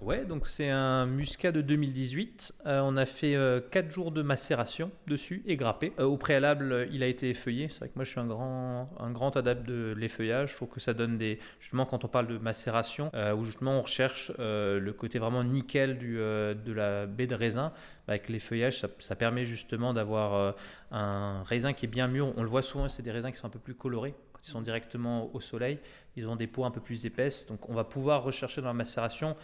[0.01, 2.53] Ouais, donc c'est un muscat de 2018.
[2.65, 3.37] Euh, on a fait
[3.71, 5.93] 4 jours de macération dessus et grappé.
[5.99, 7.69] Euh, au préalable, il a été effeuillé.
[7.69, 10.51] C'est vrai que moi je suis un grand, un adepte de l'effeuillage.
[10.51, 11.39] Je trouve que ça donne des.
[11.59, 15.97] Justement, quand on parle de macération, euh, où justement on recherche le côté vraiment nickel
[15.97, 17.71] du, de la baie de raisin,
[18.07, 20.55] bah, avec l'effeuillage, ça, ça permet justement d'avoir
[20.91, 22.33] un raisin qui est bien mûr.
[22.37, 24.51] On le voit souvent, c'est des raisins qui sont un peu plus colorés quand ils
[24.51, 25.79] sont directement au soleil,
[26.15, 27.45] ils ont des peaux un peu plus épaisses.
[27.47, 29.35] Donc on va pouvoir rechercher dans la macération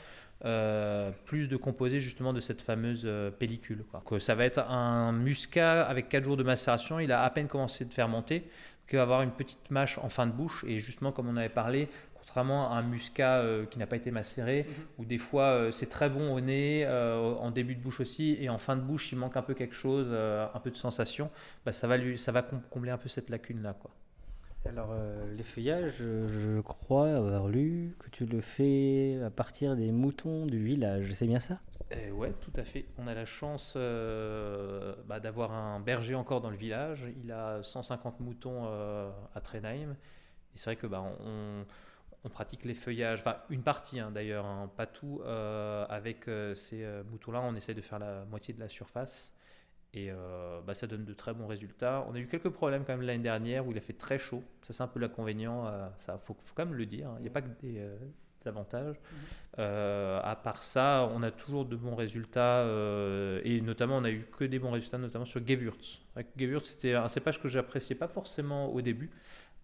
[0.43, 3.85] euh, plus de composés justement de cette fameuse euh, pellicule.
[3.93, 6.99] Donc, ça va être un muscat avec 4 jours de macération.
[6.99, 8.41] Il a à peine commencé de fermenter.
[8.41, 10.65] Donc, il va avoir une petite mâche en fin de bouche.
[10.67, 14.11] Et justement, comme on avait parlé, contrairement à un muscat euh, qui n'a pas été
[14.11, 14.85] macéré, mhm.
[14.97, 18.57] où des fois c'est très bon au nez, en début de bouche aussi, et en
[18.57, 21.31] fin de bouche il manque un peu quelque chose, un peu de sensation,
[21.65, 23.73] bah, ça, va lui, ça va combler un peu cette lacune-là.
[23.79, 23.89] quoi.
[24.67, 29.91] Alors, euh, les feuillages, je crois avoir lu que tu le fais à partir des
[29.91, 31.59] moutons du village, c'est bien ça?
[31.91, 32.85] Eh Ouais, tout à fait.
[32.97, 37.07] On a la chance euh, bah, d'avoir un berger encore dans le village.
[37.23, 39.91] Il a 150 moutons euh, à Trenheim.
[39.91, 41.65] Et c'est vrai que bah, on,
[42.29, 45.21] pratique les feuillages, enfin une partie hein, d'ailleurs, hein, pas tout.
[45.89, 46.25] avec
[46.55, 49.34] ces moutons-là, on essaie de faire la moitié de la surface.
[49.95, 52.05] Et euh, bah, ça donne de très bons résultats.
[52.09, 54.43] On a eu quelques problèmes quand même l'année dernière où il a fait très chaud.
[54.61, 55.67] Ça, c'est un peu l'inconvénient.
[55.67, 57.07] Euh, ça, faut, faut, quand même le dire.
[57.07, 57.15] Hein.
[57.19, 57.95] Il n'y a pas que des, euh,
[58.45, 58.97] avantages.
[59.57, 59.63] Mhm.
[59.63, 62.63] à part ça, on a toujours de bons résultats.
[63.43, 65.99] et notamment, on a eu que des bons résultats, notamment sur Gewürz.
[66.37, 69.09] Gewürz, c'était un cépage que j'appréciais pas forcément au début.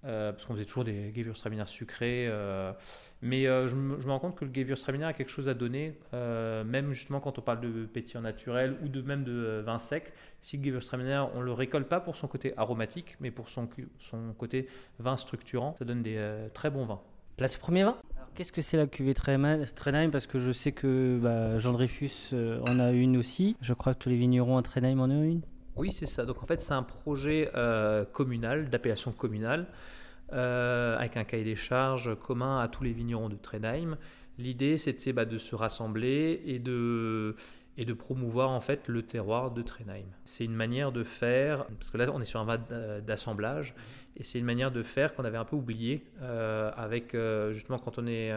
[0.03, 2.27] Euh, parce qu'on faisait toujours des Gewürztraminer sucrés.
[2.27, 2.73] Euh,
[3.21, 6.91] mais euh, je, me, rends compte que le Gewürztraminer a quelque chose à donner, même
[6.91, 10.11] justement quand on parle de pétillant naturel ou de même de vin sec.
[10.39, 14.33] Si le Gewürztraminer, on le récolte pas pour son côté aromatique, mais pour son, son
[14.37, 14.67] côté
[14.99, 16.19] vin structurant, ça donne des
[16.53, 17.01] très bons vins.
[17.37, 17.97] Place premier vin?
[18.33, 22.79] Qu'est-ce que c'est la cuvée Trenheim Parce que je sais que bah, Jean Dreyfus en
[22.79, 23.55] a une aussi.
[23.61, 25.41] Je crois que tous les vignerons à Trenheim en ont une.
[25.75, 26.25] Oui, c'est ça.
[26.25, 29.67] Donc en fait, c'est un projet euh, communal, d'appellation communale,
[30.33, 33.97] euh, avec un cahier des charges commun à tous les vignerons de Trenheim.
[34.37, 37.35] L'idée, c'était bah, de se rassembler et de,
[37.97, 40.05] promouvoir en fait le terroir de Trenheim.
[40.25, 42.57] C'est une manière de faire, parce que là on est sur un va
[43.01, 43.73] d'assemblage,
[44.17, 47.15] et c'est une manière de faire qu'on avait un peu oublié, euh, avec
[47.51, 48.31] justement quand on est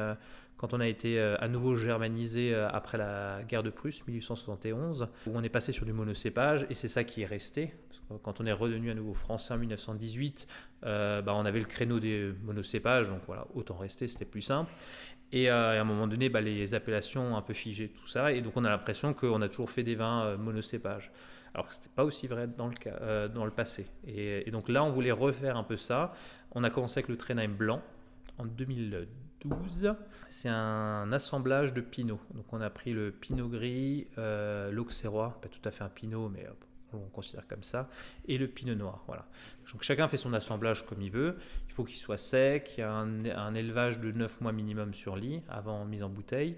[0.56, 5.08] quand on a été euh, à nouveau germanisé euh, après la guerre de Prusse, 1871,
[5.26, 7.74] où on est passé sur du monocépage, et c'est ça qui est resté.
[8.22, 10.46] quand on est redevenu à nouveau français en 1918,
[10.84, 14.72] euh, bah, on avait le créneau des monocépages, donc voilà, autant rester, c'était plus simple.
[15.32, 18.40] Et à un moment donné, bah, les appellations ont un peu figé tout ça, et
[18.40, 21.10] donc on a l'impression qu'on a toujours fait des vins monocépages.
[21.54, 23.86] Alors que ce n'était pas aussi vrai dans le, passé.
[24.06, 26.12] Et, et, donc là, on voulait refaire un peu ça.
[26.50, 27.80] On a commencé avec le Trenheim blanc
[28.38, 28.44] en
[29.44, 29.94] 2012
[30.28, 32.20] c'est un assemblage de pinot.
[32.34, 36.28] Donc on a pris le pinot gris, euh, l'auxerrois, pas tout à fait un pinot,
[36.28, 36.46] mais
[36.92, 37.88] on considère comme ça,
[38.26, 39.02] et le pinot noir.
[39.06, 39.26] Voilà.
[39.72, 41.36] Donc chacun fait son assemblage comme il veut.
[41.68, 45.16] Il faut qu'il soit sec, il y a un, élevage de 9 mois minimum sur
[45.16, 46.56] lit avant mise en bouteille.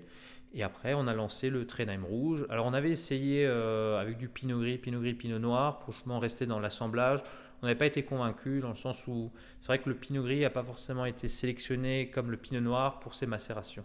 [0.55, 2.47] Et après, on a lancé le Trenheim rouge.
[2.49, 6.19] Alors, on avait essayé euh, avec du pinot gris, pinot gris, pinot noir, pour justement
[6.19, 7.21] rester dans l'assemblage
[7.63, 10.41] on n'avait pas été convaincu dans le sens où c'est vrai que le pinot gris
[10.41, 13.85] n'a pas forcément été sélectionné comme le pinot noir pour ses macérations.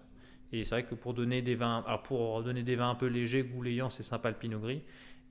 [0.51, 3.07] Et c'est vrai que pour donner des vins, alors pour donner des vins un peu
[3.07, 4.83] légers, goulayants, c'est sympa le pinot gris.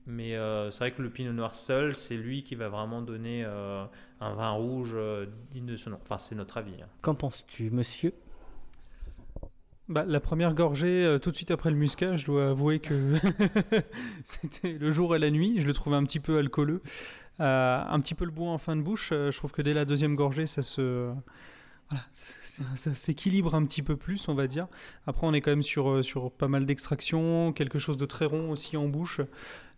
[0.07, 3.43] Mais euh, c'est vrai que le pinot noir seul, c'est lui qui va vraiment donner
[3.45, 3.83] euh,
[4.19, 5.99] un vin rouge euh, digne de ce nom.
[6.01, 6.81] Enfin, c'est notre avis.
[6.81, 6.87] Hein.
[7.01, 8.13] Qu'en penses-tu, monsieur?
[9.87, 13.15] Bah, la première gorgée, tout de suite après le muscat, je dois avouer que
[14.23, 15.61] c'était le jour et la nuit.
[15.61, 16.81] Je le trouvais un petit peu alcooleux.
[17.41, 19.09] Euh, un petit peu le bout en fin de bouche.
[19.11, 21.11] Euh, je trouve que dès la deuxième gorgée, ça se.
[22.93, 24.67] s'équilibre un petit peu plus, on va dire.
[25.07, 28.25] Après, on est quand même sur, euh, sur pas mal d'extraction, quelque chose de très
[28.25, 29.21] rond aussi en bouche.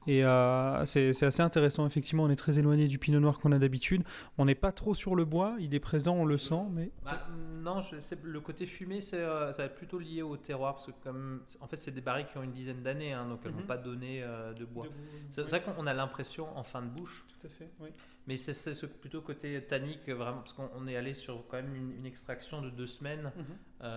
[0.07, 3.59] Et euh, c'est assez intéressant, effectivement, on est très éloigné du pinot noir qu'on a
[3.59, 4.03] d'habitude.
[4.37, 6.91] On n'est pas trop sur le bois, il est présent, on le sent, mais...
[7.03, 7.25] Bah,
[7.61, 7.79] non,
[8.23, 11.67] le côté fumé, euh, ça va être plutôt lié au terroir, parce que comme, en
[11.67, 13.67] fait, c'est des barriques qui ont une dizaine d'années, hein, donc elles ne vont mhm.
[13.67, 14.87] pas donner euh, de bois.
[15.31, 17.25] C'est vrai qu'on a l'impression en fin de bouche.
[17.39, 17.89] Tout à fait, oui.
[18.27, 22.61] Mais c'est plutôt côté tannique, vraiment, parce qu'on est allé sur quand même une, extraction
[22.61, 23.87] de deux semaines mhm.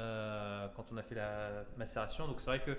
[0.74, 2.76] quand on a fait la macération, donc c'est vrai que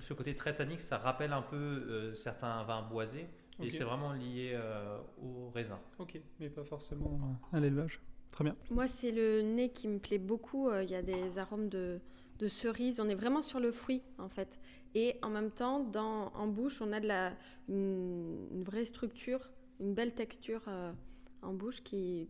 [0.00, 3.26] ce côté très tannique, ça rappelle un peu euh, certains vins boisés.
[3.62, 5.80] Et c'est vraiment lié euh, au raisin.
[5.98, 8.02] Ok, mais pas forcément à l'élevage.
[8.30, 8.54] Très bien.
[8.70, 10.68] Moi, c'est le nez qui me plaît beaucoup.
[10.68, 11.98] Euh, Il y a des arômes de,
[12.38, 13.00] de cerise.
[13.00, 14.60] On est vraiment sur le fruit, en fait.
[14.94, 17.32] Et en même temps, dans, en bouche, on a de la,
[17.68, 19.48] une, une vraie structure,
[19.80, 20.92] une belle texture euh,
[21.40, 22.28] en bouche qui.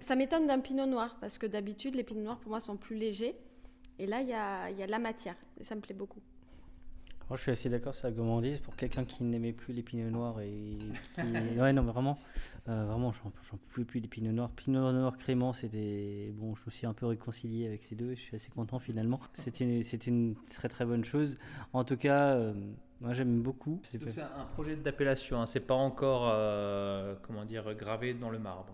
[0.00, 2.96] Ça, m'étonne d'un pinot noir, parce que d'habitude, les pinots noirs, pour moi, sont plus
[2.96, 3.36] légers.
[3.98, 5.36] Et là, il y a, il y a de la matière.
[5.58, 6.20] Et ça me plaît beaucoup.
[7.30, 10.10] Moi, je suis assez d'accord sur la gourmandise pour quelqu'un qui n'aimait plus les pinots
[10.10, 10.50] noirs et
[11.14, 11.22] qui...
[11.60, 12.18] ouais non mais vraiment
[12.68, 13.30] euh, vraiment j'en
[13.68, 14.50] pouvais plus des pinots noirs.
[14.50, 18.16] Pinot noir crément c'était bon je me suis un peu réconcilié avec ces deux et
[18.16, 19.20] je suis assez content finalement.
[19.34, 21.38] C'est une c'est une très très bonne chose.
[21.72, 22.52] En tout cas euh,
[23.00, 23.80] moi j'aime beaucoup.
[23.92, 28.72] C'est un projet d'appellation, hein, c'est pas encore euh, comment dire gravé dans le marbre.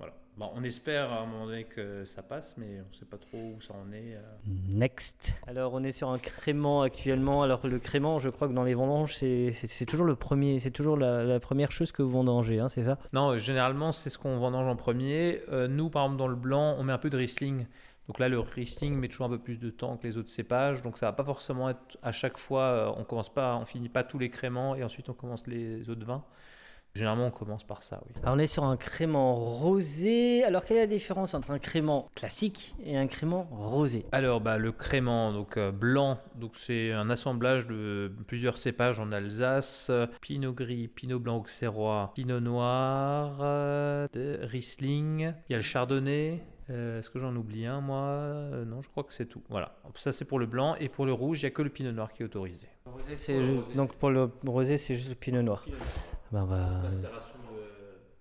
[0.00, 0.14] Voilà.
[0.38, 3.36] Bon, on espère à un moment donné que ça passe, mais on sait pas trop
[3.36, 4.14] où ça en est.
[4.14, 4.20] euh.
[4.68, 5.34] Next.
[5.46, 7.42] Alors on est sur un crément actuellement.
[7.42, 10.96] Alors le crément, je crois que dans les vendanges, c'est toujours le premier, c'est toujours
[10.96, 12.96] la, la première chose que vous vendangez, hein, c'est ça?
[13.12, 15.42] Non, euh, généralement c'est ce qu'on vendange en premier.
[15.50, 17.66] Euh, nous, par exemple, dans le blanc, on met un peu de Riesling.
[18.08, 20.80] Donc là, le Riesling met toujours un peu plus de temps que les autres cépages,
[20.82, 22.92] donc ça va pas forcément être à chaque fois.
[22.98, 26.06] on commence pas, on finit pas tous les créments et ensuite on commence les autres
[26.06, 26.24] vins.
[26.94, 28.12] Généralement, on commence par ça, oui.
[28.22, 30.42] Alors on est sur un crément rosé.
[30.44, 34.04] Alors quelle est la différence entre un crément classique et un crément rosé?
[34.12, 39.12] Alors, bah, le crément donc euh, blanc, donc c'est un assemblage de plusieurs cépages en
[39.12, 45.32] Alsace Pinot gris, Pinot blanc auxerrois, Pinot noir, euh, de Riesling.
[45.48, 46.42] Il y a le Chardonnay.
[46.70, 47.98] Euh, Est-ce que j'en oublie un, moi?
[47.98, 49.42] Euh, Non, je crois que c'est tout.
[49.48, 49.72] Voilà.
[49.96, 51.90] Ça, c'est pour le blanc et pour le rouge, il n'y a que le Pinot
[51.92, 52.68] noir qui est autorisé.
[53.74, 55.64] Donc pour le rosé, c'est juste le pinot noir.
[56.32, 56.82] Ben, bah,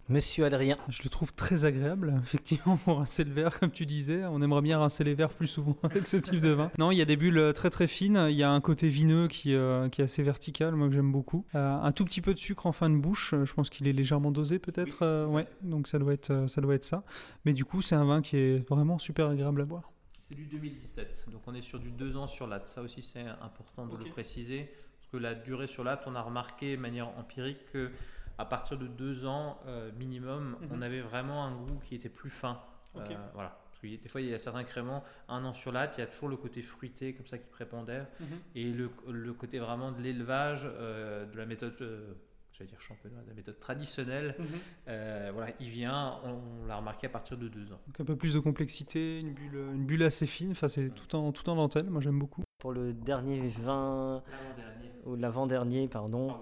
[0.08, 0.76] Monsieur Adrien.
[0.89, 4.26] Je le trouve très agréable, effectivement, pour rincer le verre, comme tu disais.
[4.26, 6.72] On aimerait bien rincer les verres plus souvent avec ce type de vin.
[6.80, 8.26] Non, il y a des bulles euh, très très fines.
[8.28, 11.12] Il y a un côté vineux qui, euh, qui est assez vertical, moi que j'aime
[11.12, 11.45] beaucoup.
[11.54, 13.36] Euh, un tout petit peu de sucre en fin de bouche.
[13.43, 15.04] Je pense qu'il est légèrement dosé, peut-être.
[15.04, 17.04] euh, ouais, donc ça doit être ça doit être ça.
[17.45, 19.91] Mais du coup, c'est un vin qui est vraiment super agréable à boire.
[20.28, 22.67] C'est du 2017, donc on est sur du 2 ans sur latte.
[22.67, 24.72] Ça aussi, c'est important de le préciser,
[25.12, 27.91] que la durée sur latte, on a remarqué de manière empirique que
[28.38, 30.67] à partir de 2 ans euh, minimum, Mhm.
[30.72, 32.60] on avait vraiment un goût qui était plus fin.
[32.95, 33.50] Euh, voilà.
[33.69, 36.04] Parce que des fois, il y a certains créments, un an sur latte, il y
[36.04, 38.28] a toujours le côté fruité comme ça qui prépondère, Mhm.
[38.56, 41.76] et le, le côté vraiment de l'élevage, euh, de la méthode.
[41.82, 42.13] euh,
[42.54, 44.45] J'allais dire champenoise, la méthode traditionnelle, Mhm.
[44.89, 47.80] euh, voilà, il vient, on, on l'a remarqué à partir de 2 ans.
[47.88, 50.52] Donc un peu plus de complexité, une bulle, une bulle assez fine.
[50.52, 51.89] Enfin, c'est tout en, tout en dentelle.
[51.89, 52.43] Moi, j'aime beaucoup.
[52.60, 54.91] Pour le dernier vin, L'avant-dernier.
[55.06, 56.36] ou l'avant-dernier, pardon.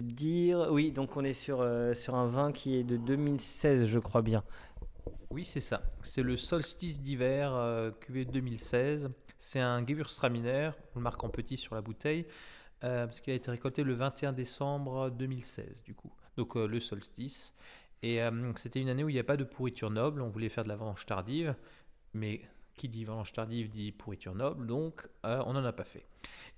[0.00, 3.98] Dire, oui, donc on est sur, euh, sur un vin qui est de 2016, je
[3.98, 4.44] crois bien.
[5.30, 5.82] Oui, c'est ça.
[6.02, 9.10] C'est le solstice d'hiver euh, cuvée 2016.
[9.38, 12.26] C'est un Gewürztraminer, on le marque en petit sur la bouteille,
[12.84, 16.12] euh, parce qu'il a été récolté le 21 décembre 2016, du coup.
[16.36, 17.54] Donc euh, le solstice.
[18.02, 20.22] Et euh, c'était une année où il n'y a pas de pourriture noble.
[20.22, 21.54] On voulait faire de la vendange tardive,
[22.14, 22.40] mais
[22.80, 26.06] qui dit vendange tardive dit pourriture noble, donc euh, on n'en a pas fait.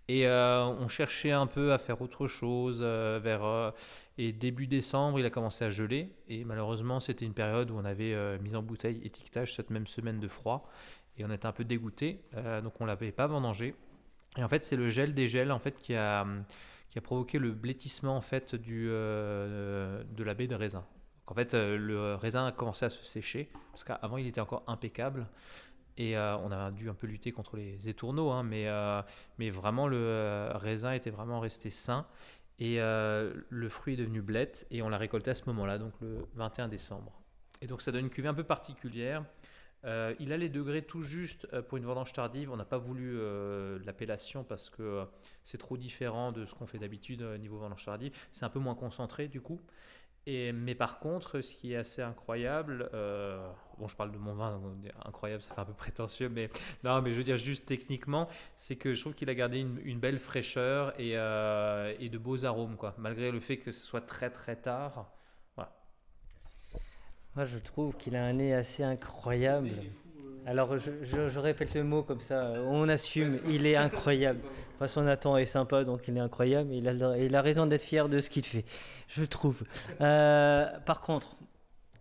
[0.06, 3.72] Et euh, on cherchait un peu à faire autre chose euh, vers
[4.18, 7.84] et début décembre, il a commencé à geler et malheureusement, c'était une période où on
[7.84, 10.70] avait mis en bouteille étiquetage cette même semaine de froid
[11.16, 12.20] et on était un peu dégoûté,
[12.62, 13.74] donc on l'avait pas vendangé.
[14.36, 16.24] Et en fait, c'est le gel des gels en fait qui a
[16.90, 20.84] qui a provoqué le blétissement en fait du de la baie de raisin.
[21.26, 24.62] Donc, en fait, le raisin a commencé à se sécher parce qu'avant il était encore
[24.66, 25.26] impeccable.
[25.98, 29.02] Et euh, on a dû un peu lutter contre les étourneaux, hein, mais, euh,
[29.38, 32.06] mais vraiment le euh, raisin était vraiment resté sain.
[32.58, 36.28] Et le fruit est devenu blette et on l'a récolté à ce moment-là, donc le
[36.34, 37.20] 21 décembre.
[37.60, 39.24] Et donc ça donne une cuvée un peu particulière.
[39.84, 42.52] Il a les degrés tout juste pour une vendange tardive.
[42.52, 43.18] On n'a pas voulu
[43.84, 45.04] l'appellation parce que
[45.42, 48.12] c'est trop différent de ce qu'on fait d'habitude au niveau vendange tardive.
[48.30, 49.60] C'est un peu moins concentré du coup.
[50.26, 53.44] Et, mais par contre, ce qui est assez incroyable, euh,
[53.78, 56.48] bon, je parle de mon vin, donc incroyable, ça fait un peu prétentieux, mais
[56.84, 59.80] non, mais je veux dire juste techniquement, c'est que je trouve qu'il a gardé une,
[59.84, 63.84] une belle fraîcheur et, euh, et de beaux arômes, quoi, malgré le fait que ce
[63.84, 65.10] soit très très tard.
[65.56, 65.72] Voilà.
[67.34, 69.70] Moi, je trouve qu'il a un nez assez incroyable.
[70.46, 74.40] Alors, je, je- je répète le mot comme ça, on assume, il est incroyable.
[74.40, 76.72] De toute façon, Nathan est sympa, donc il est incroyable.
[76.72, 78.64] Il a, il a raison d'être fier de ce qu'il fait,
[79.08, 79.62] je trouve.
[80.00, 81.36] Euh, par contre,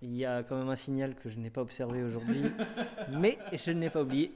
[0.01, 2.43] il y a quand même un signal que je n'ai pas observé aujourd'hui,
[3.11, 4.31] mais je ne l'ai pas oublié.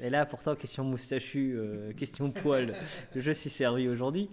[0.00, 2.74] Et là, pourtant, question moustachu, euh, question poil,
[3.14, 4.28] je suis servi aujourd'hui.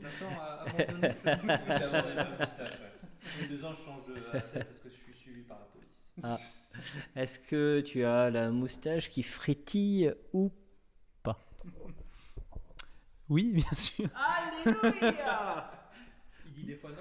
[3.39, 6.13] J'ai deux ans, je change de tête parce que je suis suivi par la police.
[6.23, 6.37] Ah.
[7.15, 10.51] Est-ce que tu as la moustache qui frétille ou
[11.21, 11.39] pas?
[13.29, 14.09] Oui, bien sûr.
[14.15, 15.71] Alléluia
[16.47, 16.97] Il dit des fois non?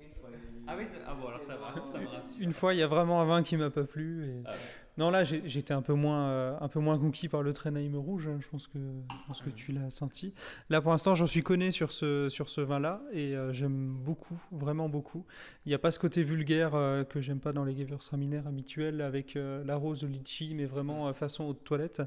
[0.00, 0.30] Une fois,
[0.66, 2.40] Ah oui, ah bon, alors ça va, ça me rassure.
[2.40, 4.26] Une fois, il y a vraiment un vin qui m'a pas plu.
[4.26, 4.42] Et...
[4.44, 4.85] Ah ouais.
[4.98, 8.26] Non, là, j'étais un peu moins, euh, un peu moins conquis par le Trenheim rouge.
[8.28, 10.32] hein, Je pense que, je pense que tu l'as senti.
[10.70, 14.40] Là, pour l'instant, j'en suis connu sur ce, sur ce vin-là et euh, j'aime beaucoup,
[14.52, 15.26] vraiment beaucoup.
[15.66, 19.02] Il n'y a pas ce côté vulgaire euh, que j'aime pas dans les Gewürztraminer habituels
[19.02, 22.00] avec la rose de litchi, mais vraiment façon haute toilette.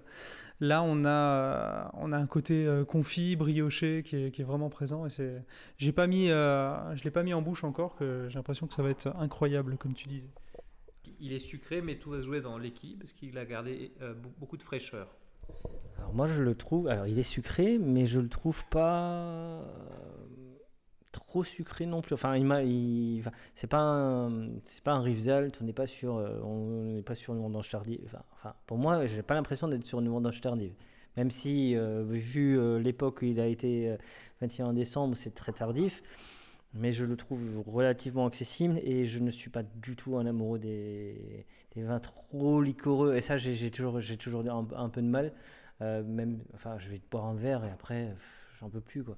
[0.59, 5.05] Là, on a, on a un côté confit, brioché qui est, qui est vraiment présent
[5.05, 5.43] et c'est,
[5.78, 7.95] j'ai pas mis, je l'ai pas mis en bouche encore.
[7.95, 10.30] Que j'ai l'impression que ça va être incroyable, comme tu disais.
[11.22, 14.13] Il est sucré, mais tout va se jouer dans l'équilibre parce qu'il a gardé euh,
[14.13, 15.07] be- beaucoup de fraîcheur.
[15.97, 19.63] Alors moi je le trouve, alors il est sucré, mais je le trouve pas euh,
[21.11, 22.13] trop sucré non plus.
[22.13, 23.24] Enfin, il il-
[23.55, 27.15] c'est pas un, c'est pas un Rivesaltes, on n'est pas sur, euh, on n'est pas
[27.15, 28.17] sur une vendange tardive.
[28.34, 30.74] Enfin, pour moi, j'ai pas l'impression d'être sur une vendange tardive.
[31.17, 33.97] Même si, vu l'époque où il a été euh,
[34.41, 36.01] 21 décembre, c'est très tardif.
[36.74, 40.59] Mais je le trouve relativement accessible et je ne suis pas du tout un amoureux
[40.59, 41.45] des,
[41.76, 43.15] des vins trop liquoreux.
[43.15, 45.34] Et ça, j'ai toujours, j'ai toujours un, un peu de mal.
[45.82, 48.15] Euh, même, enfin, je vais boire un verre et après,
[48.59, 49.15] j'en peux plus quoi.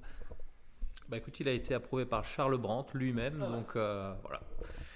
[1.08, 4.40] Bah écoute, il a été approuvé par Charles Brandt lui-même, donc euh, voilà.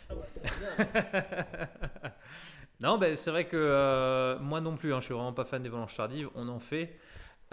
[2.80, 5.62] non, ben c'est vrai que euh, moi non plus, hein, je suis vraiment pas fan
[5.62, 6.30] des vendanges tardives.
[6.34, 6.96] On en fait,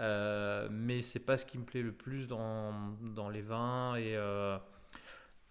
[0.00, 4.16] euh, mais c'est pas ce qui me plaît le plus dans, dans les vins et
[4.16, 4.56] euh,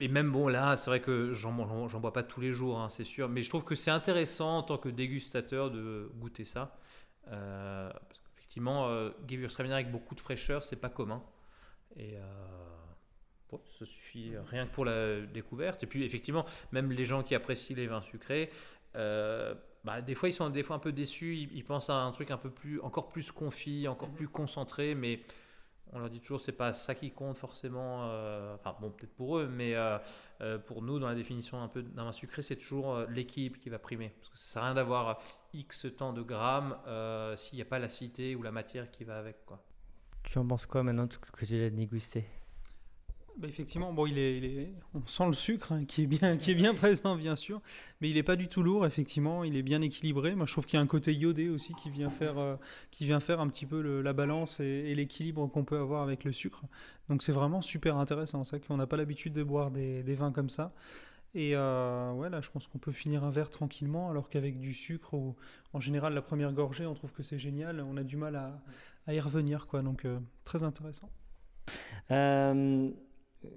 [0.04, 3.06] et même bon là, c'est vrai que j'en bois pas tous les jours, hein, c'est
[3.06, 6.76] sûr, mais je trouve que c'est intéressant en tant que dégustateur de goûter ça.
[7.32, 11.24] Euh, parce qu'effectivement, euh, Gewürztraminer avec beaucoup de fraîcheur, c'est pas commun.
[11.96, 12.22] Et euh,
[13.50, 15.84] bon, ça suffit rien que pour la découverte.
[15.84, 18.52] Et puis effectivement, même les gens qui apprécient les vins sucrés,
[18.98, 21.38] euh, bah, des fois ils sont des fois un peu déçus.
[21.38, 24.96] Ils, ils pensent à un truc un peu plus, encore plus confit, encore plus concentré,
[24.96, 25.22] mais
[25.94, 28.10] on leur dit toujours c'est pas ça qui compte forcément.
[28.10, 29.98] euh, enfin bon, peut-être pour eux, mais euh,
[30.42, 33.80] euh, pour nous, dans la définition un peu d'un sucré, c'est toujours l'équilibre qui va
[33.80, 34.10] primer.
[34.20, 35.22] Parce que ça sert à rien d'avoir
[35.54, 36.78] X temps de grammes
[37.38, 39.64] s'il n'y a pas l'acidité ou la matière qui va avec, quoi.
[40.24, 42.26] Tu en penses quoi maintenant que tu l'as dégusté?
[43.38, 46.56] Bah, effectivement, bon, il est, on sent le sucre hein, qui est bien, qui est
[46.56, 47.62] bien présent, bien sûr,
[48.00, 48.86] mais il n'est pas du tout lourd.
[48.86, 50.36] Effectivement, il est bien équilibré.
[50.36, 52.56] Moi, je trouve qu'il y a un côté iodé aussi qui vient faire, euh,
[52.92, 56.32] qui vient faire un petit peu la balance et, l'équilibre qu'on peut avoir avec le
[56.32, 56.62] sucre.
[57.10, 58.44] Donc, c'est vraiment super intéressant.
[58.44, 60.72] Vrai qu'on n'a pas l'habitude de boire des, vins comme ça.
[61.34, 64.76] Et euh, ouais, là, je pense qu'on peut finir un verre tranquillement, alors qu'avec du
[64.76, 65.36] sucre, ou
[65.74, 67.82] en général, la première gorgée, on trouve que c'est génial.
[67.82, 69.82] On a du mal à, y revenir, quoi.
[69.82, 71.10] Donc, euh, très intéressant.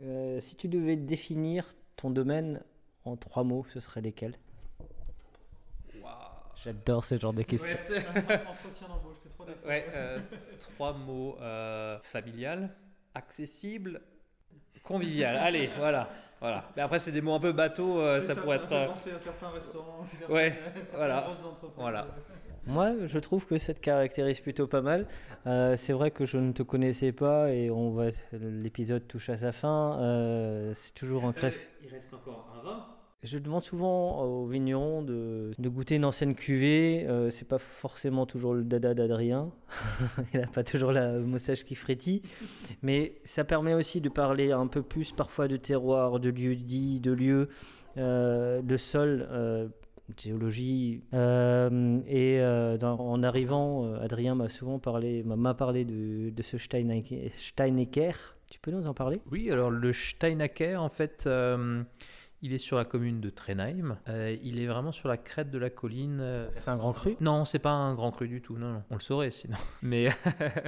[0.03, 2.61] Euh, si tu devais définir ton domaine
[3.05, 4.35] en trois mots, ce serait lesquels?
[6.65, 7.77] J'adore ce genre de questions.
[7.89, 7.99] Ouais,
[8.49, 9.69] Entretien d'embauche, t'es trop d'accord.
[9.69, 10.19] Ouais, euh,
[10.61, 12.71] trois mots euh, familial,
[13.15, 14.01] accessible,
[14.83, 15.37] convivial.
[15.37, 16.09] Allez, voilà,
[16.41, 16.65] voilà.
[16.75, 18.01] Mais après, c'est des mots un peu bateaux.
[18.01, 18.69] euh, ça, pourrait être.
[18.87, 21.77] penser à certains restaurants, Ouais, certaines voilà, grosses entreprises.
[21.77, 22.07] voilà.
[22.67, 25.07] Moi, je trouve que ça te caractérise plutôt pas mal.
[25.47, 29.37] Euh, c'est vrai que je ne te connaissais pas et on va l'épisode touche à
[29.37, 29.99] sa fin.
[30.01, 31.57] Euh, c'est toujours un crève.
[31.85, 32.87] Il reste encore un vin?
[33.23, 37.07] Je demande souvent aux vignerons de, de goûter une ancienne cuvée.
[37.09, 39.51] Euh, c'est pas forcément toujours le dada d'Adrien.
[40.35, 42.23] Il n'a pas toujours la moustache qui frétille.
[42.83, 47.01] Mais ça permet aussi de parler un peu plus parfois de terroir, de lieu dit,
[47.01, 47.49] de lieu,
[47.97, 49.69] euh, de sol, euh,
[50.17, 51.03] géologie.
[51.15, 56.59] Euh, et euh, en arrivant, euh, Adrien m'a souvent parlé, m'a parlé de, de ce
[56.59, 57.31] Steinecker.
[57.37, 58.37] Steinecker.
[58.51, 59.21] Tu peux nous en parler?
[59.31, 61.29] Oui, alors le Steinacker, en fait,
[62.47, 63.99] il est sur la commune de Trenheim.
[64.09, 66.19] Euh, il est vraiment sur la crête de la colline.
[66.21, 67.17] euh, C'est un grand cru?
[67.21, 68.57] Non, c'est pas un grand cru du tout.
[68.57, 68.83] Non, non.
[68.91, 69.57] on le saurait sinon.
[69.83, 70.09] Mais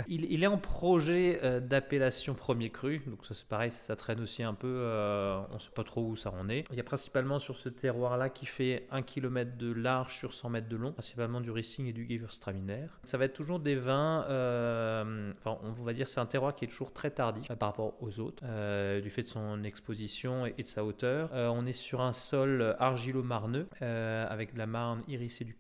[0.08, 3.00] il, il est en projet euh, d'appellation premier cru.
[3.06, 4.66] Donc ça c'est pareil, ça traîne aussi un peu.
[4.68, 6.64] euh, on sait pas trop où ça en est.
[6.72, 10.48] Il y a principalement sur ce terroir-là qui fait 1 km de large sur 100
[10.50, 12.86] mètres de long, principalement du Riesling et du Gewürztraminer.
[13.04, 14.24] Ça va être toujours des vins.
[14.28, 17.68] euh, enfin, on va dire c'est un terroir qui est toujours très tardif euh, par
[17.70, 21.30] rapport aux autres, euh, du fait de son exposition et, et de sa hauteur.
[21.32, 25.56] Euh, on est sur un sol argilo-marneux euh, avec de la marne irisée du.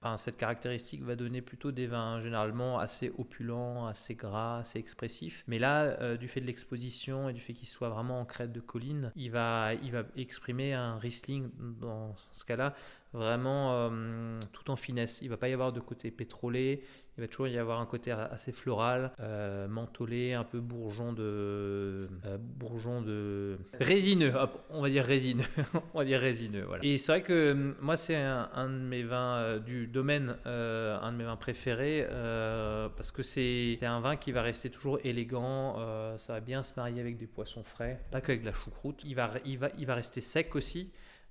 [0.00, 5.44] Enfin, cette caractéristique va donner plutôt des vins généralement assez opulents, assez gras, assez expressifs.
[5.46, 8.52] Mais là, euh, du fait de l'exposition et du fait qu'il soit vraiment en crête
[8.52, 9.72] de colline, il va,
[10.16, 11.50] exprimer un Riesling
[11.80, 12.74] dans ce cas-là
[13.12, 15.20] vraiment euh, tout en finesse.
[15.22, 16.82] Il va pas y avoir de côté pétrolé,
[17.16, 22.08] il va toujours y avoir un côté assez floral, euh, mentholé, un peu bourgeon de
[22.24, 24.32] euh, bourgeon de résineux.
[24.70, 25.44] on va dire résineux,
[25.94, 26.64] on va dire résineux.
[26.66, 26.84] Voilà.
[26.84, 31.24] Et c'est vrai que moi c'est un, de mes vins du domaine, un de mes
[31.24, 32.06] vins préférés
[32.96, 35.76] parce que c'est un vin qui va rester toujours élégant,
[36.18, 39.04] ça va bien se marier avec des poissons frais, pas qu'avec de la choucroute.
[39.04, 40.90] Il va, il va, il va rester sec aussi.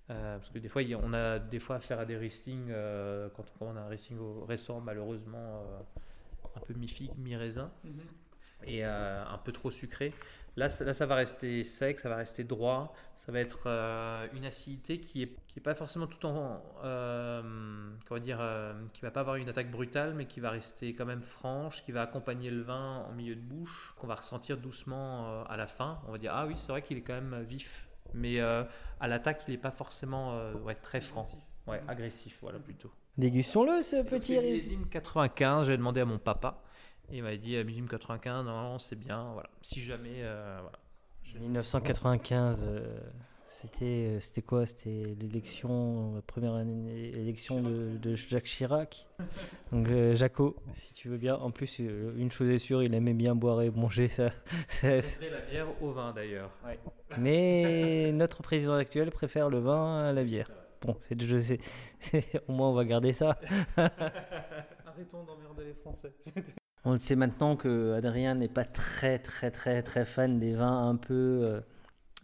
[0.10, 3.46] Euh, parce que des fois, on a des fois affaire à des ristings euh, quand
[3.56, 5.80] on commande un risting au restaurant, malheureusement, euh,
[6.58, 8.02] un peu mi-figue, mi-raisin mhm.
[8.66, 10.14] et un peu trop sucré.
[10.58, 12.94] Là, là, ça va rester sec, ça va rester droit.
[13.18, 13.68] Ça va être
[14.34, 16.62] une acidité qui est, qui est pas forcément tout en.
[18.06, 18.42] comment dire
[18.94, 21.94] Qui va pas avoir une attaque brutale, mais qui va rester quand même franche, qui
[21.94, 26.02] va accompagner le vin en milieu de bouche, qu'on va ressentir doucement à la fin.
[26.10, 27.83] On va dire Ah oui, c'est vrai qu'il est quand même vif
[28.14, 28.64] mais euh,
[29.00, 31.26] à l'attaque, il n'est pas forcément euh, ouais, très franc.
[31.68, 32.92] Ouais, agressif, voilà plutôt.
[33.18, 36.62] Dégustons-le ce petit millésime 95, j'ai demandé à mon papa.
[37.10, 39.50] Et il m'a dit euh, millésime 95, non, c'est bien, voilà.
[39.62, 40.80] Si jamais, voilà.
[41.40, 42.68] 1995,
[43.62, 44.66] c'était c'était quoi?
[44.66, 49.08] C'était l'élection, la première élection de, de, Jacques Chirac.
[49.72, 51.36] Donc Jaco, si tu veux bien.
[51.36, 54.30] En plus, une chose est sûre, il aimait bien boire et manger ça.
[54.84, 55.02] la
[55.50, 56.52] bière au vin d'ailleurs.
[56.66, 56.80] Ouais.
[57.18, 60.50] Mais notre président actuel préfère le vin à la bière.
[60.82, 61.60] Bon, c'est je sais,
[62.48, 63.40] au moins on va garder ça.
[63.78, 66.14] Arrêtons d'emmerder les Français.
[66.84, 70.98] on sait maintenant que Adrien n'est pas très très très très fan des vins un
[70.98, 71.62] peu euh,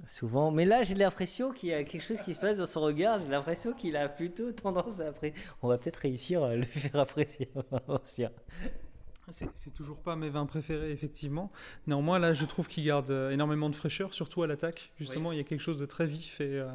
[0.06, 0.52] souvent.
[0.52, 3.20] Mais là, j'ai l'impression qu'il y a quelque chose qui se passe dans son regard.
[3.20, 5.40] J'ai l'impression qu'il a plutôt tendance à apprécier.
[5.62, 7.50] On va peut-être réussir à le faire apprécier.
[9.32, 11.52] C'est toujours pas mes vins préférés, effectivement.
[11.88, 14.92] Néanmoins, là, je trouve qu'il garde euh, énormément de fraîcheur, surtout à l'attaque.
[14.98, 16.68] Justement, il y a quelque chose de très vif et, euh,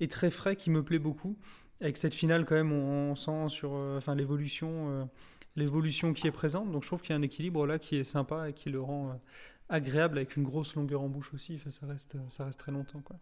[0.00, 1.36] et, très frais qui me plaît beaucoup.
[1.80, 5.08] Avec cette finale, quand même, on, sent sur euh, l'évolution
[5.56, 6.70] l'évolution qui est présente.
[6.70, 8.80] Donc, je trouve qu'il y a un équilibre là qui est sympa et qui le
[8.80, 9.20] rend
[9.68, 11.56] agréable avec une grosse longueur en bouche aussi.
[11.56, 13.00] Enfin, ça, reste, ça reste très longtemps.
[13.00, 13.16] Quoi.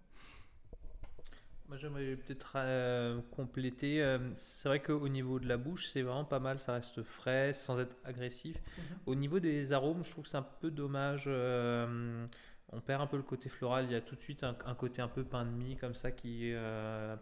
[1.73, 4.03] Moi, j'aimerais peut-être euh, compléter.
[4.03, 6.59] Euh, c'est vrai qu'au niveau de la bouche, c'est vraiment pas mal.
[6.59, 8.57] Ça reste frais, sans être agressif.
[8.77, 8.85] Mhm.
[9.07, 11.25] Au niveau des arômes, je trouve que c'est un peu dommage.
[11.27, 12.27] Euh,
[12.73, 13.87] on perd un peu le côté floral.
[13.87, 16.11] Il y a tout de suite un, côté un peu pain de mie comme ça
[16.11, 16.53] qui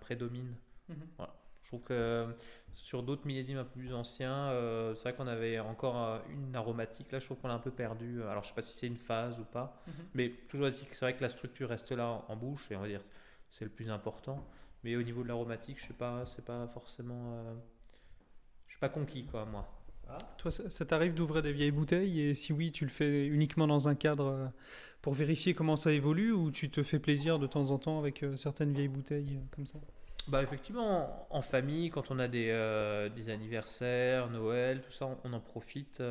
[0.01, 0.55] prédomine.
[0.89, 0.97] Mhm.
[1.19, 1.25] Je
[1.71, 2.27] trouve que
[2.75, 4.53] sur d'autres millésimes un peu plus anciens,
[4.95, 7.11] c'est vrai qu'on avait encore une aromatique.
[7.13, 8.23] Là, je trouve qu'on l'a un peu perdu.
[8.23, 9.95] Alors, je sais pas si c'est une phase ou pas, mhm.
[10.15, 13.03] mais toujours c'est vrai que la structure reste là en bouche et on va dire
[13.51, 14.45] c'est le plus important.
[14.83, 17.35] Mais au niveau de l'aromatique, je sais pas, c'est pas forcément.
[17.35, 17.55] Euh,
[18.67, 19.69] je suis pas conquis, quoi, moi.
[20.09, 20.19] Ah.
[20.39, 23.89] Toi, ça, t'arrive d'ouvrir des vieilles bouteilles et si oui, tu le fais uniquement dans
[23.89, 24.47] un cadre euh,
[25.03, 28.23] pour vérifier comment ça évolue ou tu te fais plaisir de temps en temps avec
[28.23, 29.79] euh, certaines vieilles bouteilles comme ça?
[30.29, 32.47] Bah effectivement, en famille, quand on a des,
[33.17, 36.03] des anniversaires, Noël, tout ça, on, en profite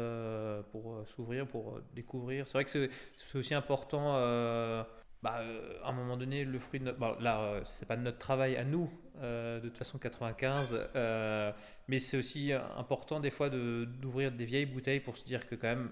[0.71, 2.47] pour s'ouvrir, pour découvrir.
[2.47, 4.85] C'est vrai que c'est aussi important
[5.21, 6.97] bah, euh, à un moment donné, le fruit de notre.
[6.97, 8.89] Bon, là, euh, c'est pas de notre travail à nous,
[9.21, 10.89] euh, de toute façon 95,
[11.87, 15.67] mais c'est aussi important des fois d'ouvrir des vieilles bouteilles pour se dire que quand
[15.67, 15.91] même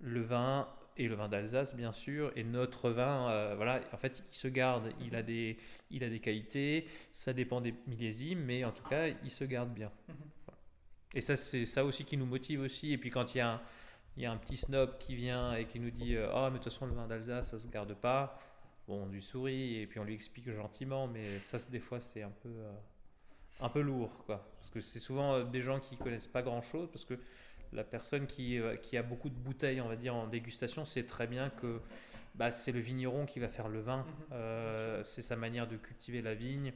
[0.00, 4.34] le vin et le vin d'Alsace bien sûr et notre vin voilà en fait il
[4.34, 5.56] se garde il a des
[5.90, 9.72] il a des qualités ça dépend des millésimes mais en tout cas il se garde
[9.72, 10.14] bien mhm.
[11.14, 13.52] et ça c'est ça aussi qui nous motive aussi et puis quand il y a
[13.52, 13.60] un,
[14.16, 16.64] il y a un petit snob qui vient et qui nous dit ah mais de
[16.64, 18.38] toute façon le vin d'Alsace ça se garde pas
[18.86, 22.22] bon, on lui sourit et puis on lui explique gentiment, mais ça, des fois, c'est
[22.22, 22.72] un peu, euh,
[23.60, 24.46] un peu lourd, quoi.
[24.58, 27.18] Parce que c'est souvent euh, des gens qui connaissent pas grand chose, parce que
[27.72, 31.04] la personne qui, euh, qui, a beaucoup de bouteilles, on va dire, en dégustation, sait
[31.04, 31.80] très bien que
[32.34, 34.06] bah, c'est le vigneron qui va faire le vin.
[34.30, 35.04] Mhm.
[35.04, 36.72] c'est sa manière de cultiver la vigne.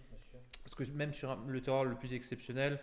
[0.65, 2.81] Parce que même sur le terroir le plus exceptionnel,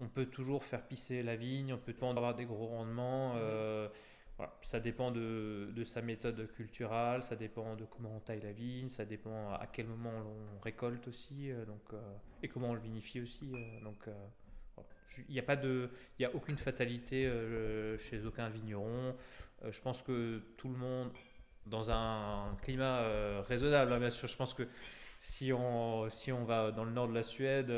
[0.00, 3.34] on peut toujours faire pisser la vigne, on peut avoir des gros rendements.
[3.34, 3.88] Mhm.
[4.36, 4.52] Voilà.
[4.62, 8.88] Ça dépend de, de, sa méthode culturelle, ça dépend de comment on taille la vigne,
[8.88, 12.80] ça dépend à quel moment on récolte aussi, euh, donc, euh, et comment on le
[12.80, 13.52] vinifie aussi.
[13.54, 14.08] Euh, donc,
[15.28, 15.88] il n'y a pas de,
[16.18, 17.30] il y a aucune fatalité
[17.98, 19.14] chez aucun vigneron.
[19.68, 21.10] je pense que tout le monde,
[21.66, 23.00] dans un climat
[23.42, 24.68] raisonnable, hein, bien sûr, je pense que
[25.20, 27.72] si on, si on va dans le nord de la Suède,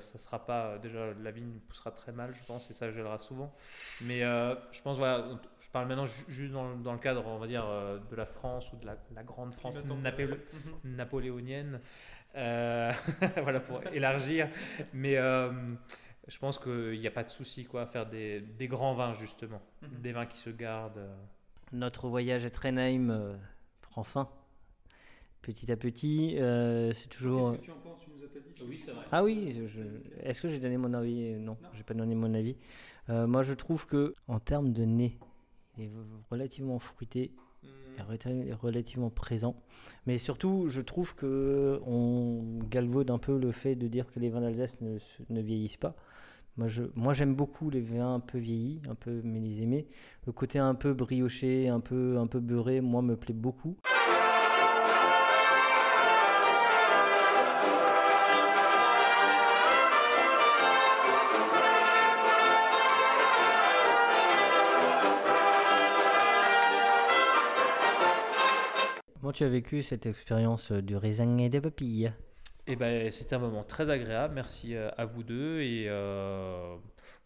[0.00, 3.54] ça sera pas déjà la vigne poussera très mal, je pense, et ça gèlera souvent.
[4.00, 5.38] Mais je pense voilà,
[5.74, 8.76] parle maintenant juste dans, dans, le cadre, on va dire, euh, de la France ou
[8.76, 10.44] de la, la grande France mhm.
[10.84, 11.80] napoléonienne,
[12.36, 12.92] euh,
[13.42, 14.48] voilà pour élargir.
[14.92, 15.50] Mais euh,
[16.28, 19.14] je pense qu'il n'y a pas de souci quoi à faire des, des grands vins
[19.14, 20.00] justement, mhm.
[20.02, 21.06] des vins qui se gardent.
[21.72, 23.38] Notre voyage à Trenheim
[23.82, 24.28] prend fin
[25.42, 26.36] petit à petit.
[26.94, 27.52] c'est toujours.
[27.52, 28.00] Qu'est-ce que tu en penses?
[28.02, 29.04] Tu nous as Oui, c'est vrai.
[29.12, 29.80] Ah oui, je-
[30.22, 31.34] est-ce que j'ai donné mon avis?
[31.34, 32.56] Non, j'ai pas donné mon avis.
[33.10, 35.18] Euh, moi, je trouve que en termes de nez,
[35.76, 35.90] il est
[36.30, 37.68] relativement fruité, il
[38.48, 39.56] est relativement présent.
[40.06, 44.30] Mais surtout, je trouve que on galvaude un peu le fait de dire que les
[44.30, 45.94] vins d'Alsace ne vieillissent pas.
[46.56, 49.88] Moi, je, moi, j'aime beaucoup les vins un peu vieillis, un peu millésimés.
[50.24, 53.76] Le côté un peu brioché, un peu, un peu beurré, moi, me plaît beaucoup.
[69.20, 72.12] Comment tu as vécu cette expérience du raisin et des papilles
[72.66, 74.34] Et ben, c'était un moment très agréable.
[74.34, 75.60] Merci euh, à vous deux.
[75.60, 76.76] Et euh,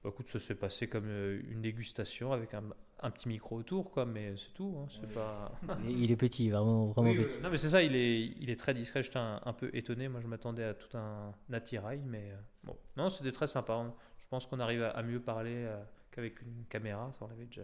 [0.03, 2.64] bah, écoute, ça s'est passé comme euh, une dégustation avec un,
[3.01, 4.05] un petit micro autour, quoi.
[4.05, 4.74] Mais c'est tout.
[4.80, 5.53] hein, c'est pas.
[5.84, 7.41] Il il est petit, vraiment, vraiment Oui, petit.
[7.43, 7.82] Non, mais c'est ça.
[7.82, 9.03] Il est, il est très discret.
[9.03, 10.09] J'étais un, un peu étonné.
[10.09, 12.76] Moi, je m'attendais à tout un attirail, mais euh, bon.
[12.97, 13.74] Non, c'était très sympa.
[13.74, 15.80] On- Je pense qu'on arrive à, à mieux parler euh,
[16.11, 17.11] qu'avec une caméra.
[17.12, 17.62] Ça, on l'avait déjà,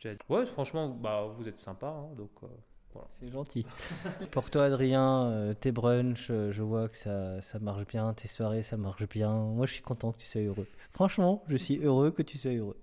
[0.00, 0.20] déjà dit.
[0.28, 1.88] Ouais, franchement, bah, vous êtes sympa.
[1.88, 2.30] hein, donc.
[2.92, 3.08] Voilà.
[3.12, 3.66] C'est gentil.
[4.32, 8.28] Pour toi, Adrien, euh, tes brunchs, euh, je vois que ça, ça marche bien, tes
[8.28, 9.32] soirées, ça marche bien.
[9.32, 10.66] Moi, je suis content que tu sois heureux.
[10.92, 12.76] Franchement, je suis heureux que tu sois heureux.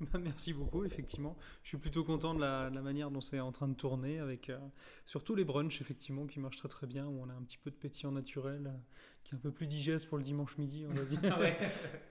[0.00, 1.36] Bah, Merci beaucoup, effectivement.
[1.62, 4.18] Je suis plutôt content de la, de la manière dont c'est en train de tourner,
[4.18, 4.58] avec euh,
[5.06, 7.70] surtout les brunchs, effectivement, qui marchent très très bien, où on a un petit peu
[7.70, 8.78] de pétillant naturel, euh,
[9.24, 11.20] qui est un peu plus digeste pour le dimanche midi, on va dire.
[11.24, 11.56] Ah ouais.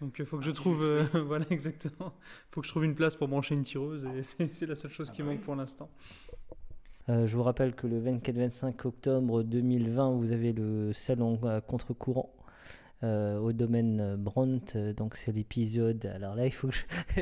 [0.01, 2.13] Donc il faut que je trouve, euh, voilà, exactement.
[2.51, 4.91] faut que je trouve une place pour brancher une tireuse, et c'est c'est la seule
[4.91, 5.89] chose qui manque pour l'instant.
[7.07, 12.31] Euh, je vous rappelle que le 24-25 octobre 2020, vous avez le salon à contre-courant
[13.03, 14.93] euh, au domaine Brandt.
[14.93, 16.03] Donc c'est l'épisode.
[16.15, 17.21] Alors là, il faut que je.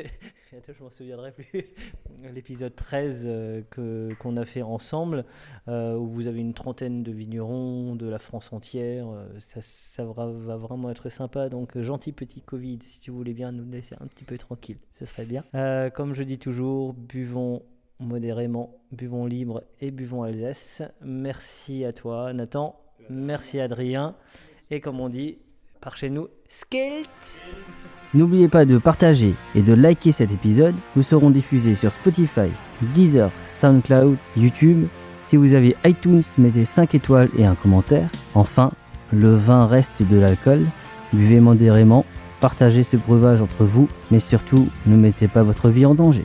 [0.54, 1.48] Je m'en souviendrai plus.
[2.32, 5.24] l'épisode 13 euh, que qu'on a fait ensemble,
[5.66, 9.08] où vous avez une trentaine de vignerons de la France entière.
[9.40, 11.48] Ça va, va vraiment être sympa.
[11.48, 15.04] Donc, gentil petit Covid, si tu voulais bien nous laisser un petit peu tranquille, ce
[15.04, 15.42] serait bien.
[15.90, 17.60] Comme je dis toujours, buvons
[18.00, 20.82] modérément, buvons libre et buvons Alsace.
[21.02, 22.76] Merci à toi, Nathan.
[23.10, 24.14] Merci Adrien.
[24.70, 25.38] Et comme on dit,
[25.80, 27.08] par chez nous, skate
[28.14, 30.74] N'oubliez pas de partager et de liker cet épisode.
[30.96, 32.48] Nous serons diffusés sur Spotify,
[32.94, 33.30] Deezer,
[33.60, 34.86] SoundCloud, YouTube.
[35.22, 38.08] Si vous avez iTunes, mettez 5 étoiles et un commentaire.
[38.34, 38.70] Enfin,
[39.12, 40.64] le vin reste de l'alcool.
[41.12, 42.04] Buvez modérément,
[42.40, 46.24] partagez ce breuvage entre vous, mais surtout, ne mettez pas votre vie en danger.